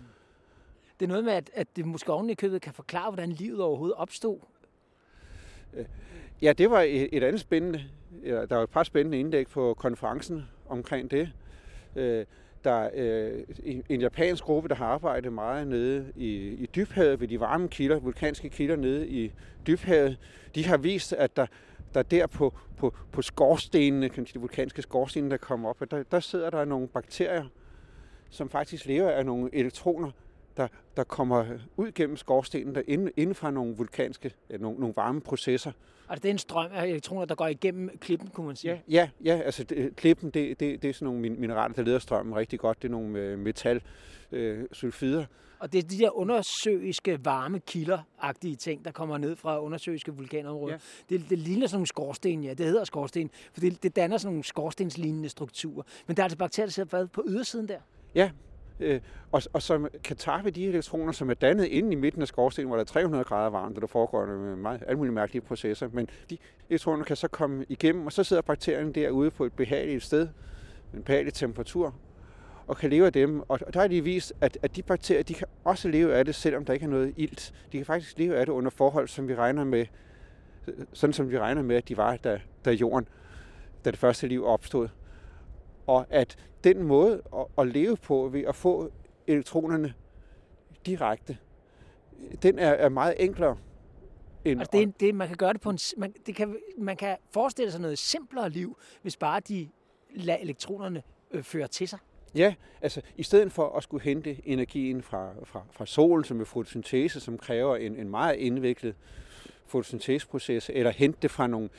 [1.00, 3.62] Det er noget med, at, at det måske oven i købet kan forklare, hvordan livet
[3.62, 4.39] overhovedet opstod.
[6.41, 7.84] Ja, det var et, et andet spændende.
[8.24, 11.32] Ja, der var et par spændende indlæg på konferencen omkring det.
[11.96, 12.26] Øh,
[12.64, 17.28] der øh, er en japansk gruppe, der har arbejdet meget nede i, i dybhavet ved
[17.28, 19.32] de varme kilder, vulkanske kilder nede i
[19.68, 20.18] dybhavet.
[20.56, 21.46] De har vist, at der,
[21.93, 25.91] der der på, på, på skorstenene, kan man sige, de vulkanske skorstene, der kommer op,
[25.91, 27.46] der, der sidder der nogle bakterier,
[28.30, 30.12] som faktisk lever af nogle elektroner,
[30.58, 31.45] der, der kommer
[31.78, 35.72] ud gennem skorstenen, der inden, inden fra nogle vulkanske, ja, nogle, nogle varme processer.
[36.10, 38.84] Altså det er en strøm af elektroner, der går igennem klippen, kunne man sige?
[38.89, 41.99] Ja, ja, ja altså det, klippen, det, det, det er sådan nogle mineraler, der leder
[41.99, 42.82] strømmen rigtig godt.
[42.82, 43.82] Det er nogle øh, metal
[44.32, 45.26] øh, sulfider.
[45.60, 50.74] Og det er de der undersøiske varme kilder-agtige ting, der kommer ned fra undersøiske vulkanområder.
[51.10, 51.18] Ja.
[51.18, 52.53] Det, det ligner sådan nogle skorsten, ja.
[52.53, 55.84] Det hedder skorsten, for det, det danner sådan nogle skorstenslignende strukturer.
[56.08, 57.80] Men der er altså bakterier, der sidder på ydersiden der.
[58.16, 58.32] Ja,
[58.80, 59.02] øh,
[59.32, 62.68] og, og som kan tappe de elektroner, som er dannet inde i midten af skorstenen,
[62.68, 65.42] hvor der er 300 grader varmt, og der foregår med øh, meget, alle mulige mærkelige
[65.42, 65.90] processer.
[65.92, 66.38] Men de
[66.70, 70.28] elektroner kan så komme igennem, og så sidder bakterien derude på et behageligt sted,
[70.92, 71.96] med en behagelig temperatur,
[72.68, 73.44] og kan leve af dem.
[73.50, 76.36] Og der har de vist, at, at de bakterier, de kan også leve af det,
[76.36, 77.54] selvom der ikke er noget ilt.
[77.72, 79.86] De kan faktisk leve af det under forhold, som vi regner med,
[80.94, 83.08] sådan som vi regner med, at de var, da, da jorden,
[83.86, 84.88] da det første liv opstod.
[85.88, 87.22] Og at den måde
[87.58, 88.92] at, leve på ved at få
[89.28, 89.94] elektronerne
[90.86, 91.38] direkte,
[92.44, 93.58] den er, er meget enklere.
[94.46, 97.18] End altså det, det, man kan gøre det på en, man, det kan, man kan
[97.32, 99.70] forestille sig noget simplere liv, hvis bare de
[100.16, 102.00] lader elektronerne øh, føre til sig.
[102.36, 106.46] Ja, altså i stedet for at skulle hente energien fra, fra, fra solen, som er
[106.46, 108.96] fotosyntese, som kræver en, en meget indviklet
[109.66, 111.70] fotosynteseproces, eller hente det fra nogle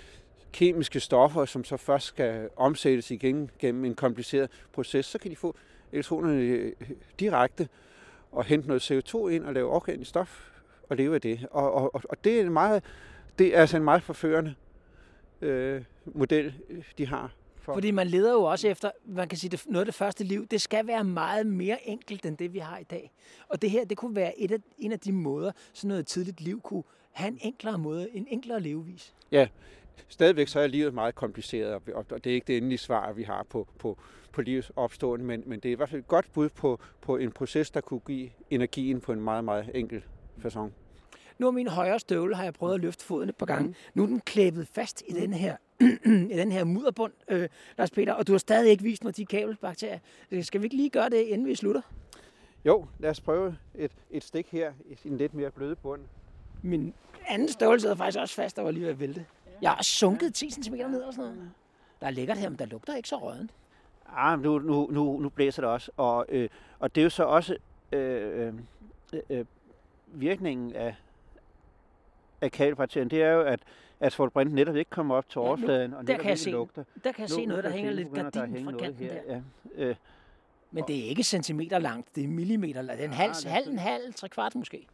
[0.57, 5.37] kemiske stoffer, som så først skal omsættes igen gennem en kompliceret proces, så kan de
[5.37, 5.57] få
[5.93, 6.73] elektronerne øh,
[7.21, 7.69] direkte
[8.33, 10.51] og hente noget CO2 ind og lave organisk stof
[10.89, 11.47] og leve af det.
[11.51, 12.85] Og, og, og det er en meget,
[13.39, 14.55] det er altså en meget forførende
[15.41, 16.55] øh, model,
[16.99, 17.33] de har.
[17.57, 17.75] For.
[17.75, 20.47] Fordi man leder jo også efter, man kan sige, det, noget af det første liv,
[20.47, 23.13] det skal være meget mere enkelt end det, vi har i dag.
[23.49, 26.41] Og det her, det kunne være et af, en af de måder, så noget tidligt
[26.41, 26.83] liv kunne
[27.13, 29.15] have en enklere måde, en enklere levevis.
[29.33, 29.49] Ja,
[30.09, 33.47] stadigvæk så er livet meget kompliceret, og det er ikke det endelige svar, vi har
[33.51, 33.99] på, på,
[34.33, 37.17] på livets opstående, men, men det er i hvert fald et godt bud på, på
[37.17, 40.03] en proces, der kunne give energien på en meget, meget enkel
[40.45, 40.71] façon.
[41.39, 43.69] Nu er min højre støvle, har jeg prøvet at løfte foden et par gange.
[43.69, 43.75] Mm.
[43.95, 45.57] Nu er den klæbet fast i den her,
[46.33, 49.27] i den her mudderbund, øh, Lars Peter, og du har stadig ikke vist mig de
[49.27, 49.99] kabelbakterier.
[50.43, 51.81] Skal vi ikke lige gøre det, inden vi slutter?
[52.65, 56.01] Jo, lad os prøve et, et stik her i en lidt mere bløde bund.
[56.63, 56.95] Min
[57.29, 59.25] anden støvle sidder faktisk også fast, der var lige ved at vælte.
[59.63, 61.51] Jeg har sunket 10 cm ned og sådan noget.
[62.01, 63.51] Der er lækkert her, men der lugter ikke så rødent.
[64.17, 65.91] Ah, nu, nu, nu, nu blæser det også.
[65.97, 66.49] Og, øh,
[66.79, 67.57] og det er jo så også
[67.93, 68.53] øh,
[69.13, 69.45] øh, øh,
[70.07, 70.95] virkningen af,
[72.41, 73.61] af kalbakterien, det er jo, at
[74.01, 76.85] asfaltbrint netop ikke kommer op til ja, overfladen, og der kan jeg se, lugter.
[77.05, 79.23] Der kan jeg nu, se noget, der hænger lidt gardin fra kanten her.
[79.23, 79.43] der.
[79.77, 79.85] Ja.
[79.85, 79.97] Øh,
[80.71, 82.99] men det er ikke centimeter langt, det er millimeter langt.
[82.99, 84.87] Det er en halv, ja, halv, en halv, tre kvart måske.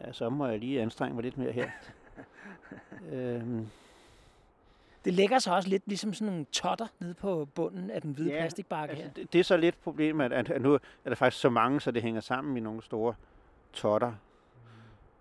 [0.00, 1.70] Ja, så må jeg lige anstrenge mig lidt mere her.
[3.12, 3.66] Øhm.
[5.04, 8.30] Det lægger sig også lidt ligesom sådan nogle totter nede på bunden af den hvide
[8.32, 9.12] Ja, plastikbakke Altså, her.
[9.12, 11.90] det, det er så lidt problemet, at, at nu er der faktisk så mange, så
[11.90, 13.14] det hænger sammen i nogle store
[13.72, 14.12] totter.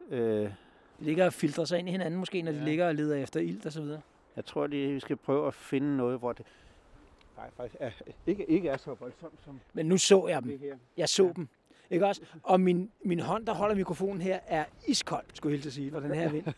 [0.10, 0.54] Øh, De
[1.00, 2.64] ligger og filtrer sig ind i hinanden måske, når de Ja.
[2.64, 4.02] ligger og leder efter ilt og så videre.
[4.36, 6.46] jeg tror lige, vi skal prøve at finde noget, hvor det
[7.58, 7.91] faktisk er,
[8.28, 10.62] ikke, ikke er så voldsomt som Men nu så jeg dem.
[10.98, 11.32] Jeg så Ja.
[11.36, 11.48] dem.
[11.89, 12.22] Ikke også?
[12.44, 16.00] Og min, min hånd, der holder mikrofonen her, er iskold, skulle jeg helt sige, for
[16.00, 16.46] den her vind.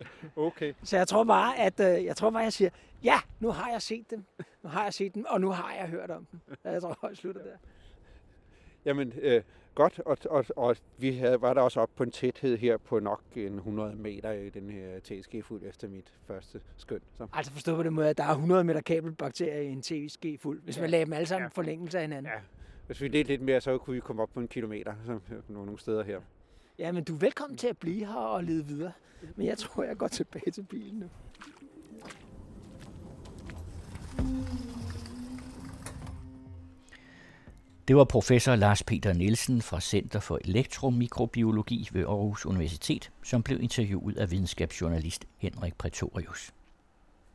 [0.36, 0.72] Okay.
[0.82, 2.70] Så jeg tror bare, at øh, jeg tror bare, jeg siger,
[3.04, 4.24] ja, nu har jeg set dem.
[4.62, 6.40] Nu har jeg set dem, og nu har jeg hørt om dem.
[6.64, 7.56] Jeg tror, jeg slutter der.
[8.84, 9.42] Jamen, øh,
[9.74, 13.00] godt, og, og, og vi havde, var der også oppe på en tæthed her på
[13.00, 17.00] nok en 100 meter i den her TSG-fuld efter mit første skøn.
[17.18, 17.26] Så.
[17.32, 20.62] Altså forstå på den måde, at der er 100 meter kabelbakterier i en TSG fuld,
[20.62, 20.80] hvis Ja.
[20.80, 21.50] man lagde dem alle sammen Ja.
[21.54, 22.32] forlængelse af hinanden.
[22.32, 22.40] Ja,
[22.86, 25.18] hvis vi lidt lidt mere, så kunne vi komme op på en kilometer så,
[25.48, 26.20] nogle steder her.
[26.78, 28.92] Ja, men du er velkommen til at blive her og lede videre.
[29.36, 31.06] Men jeg tror, jeg går tilbage til bilen nu.
[37.88, 43.62] Det var professor Lars Peter Nielsen fra Center for Elektromikrobiologi ved Aarhus Universitet, som blev
[43.62, 46.52] interviewet af videnskabsjournalist Henrik Pretorius.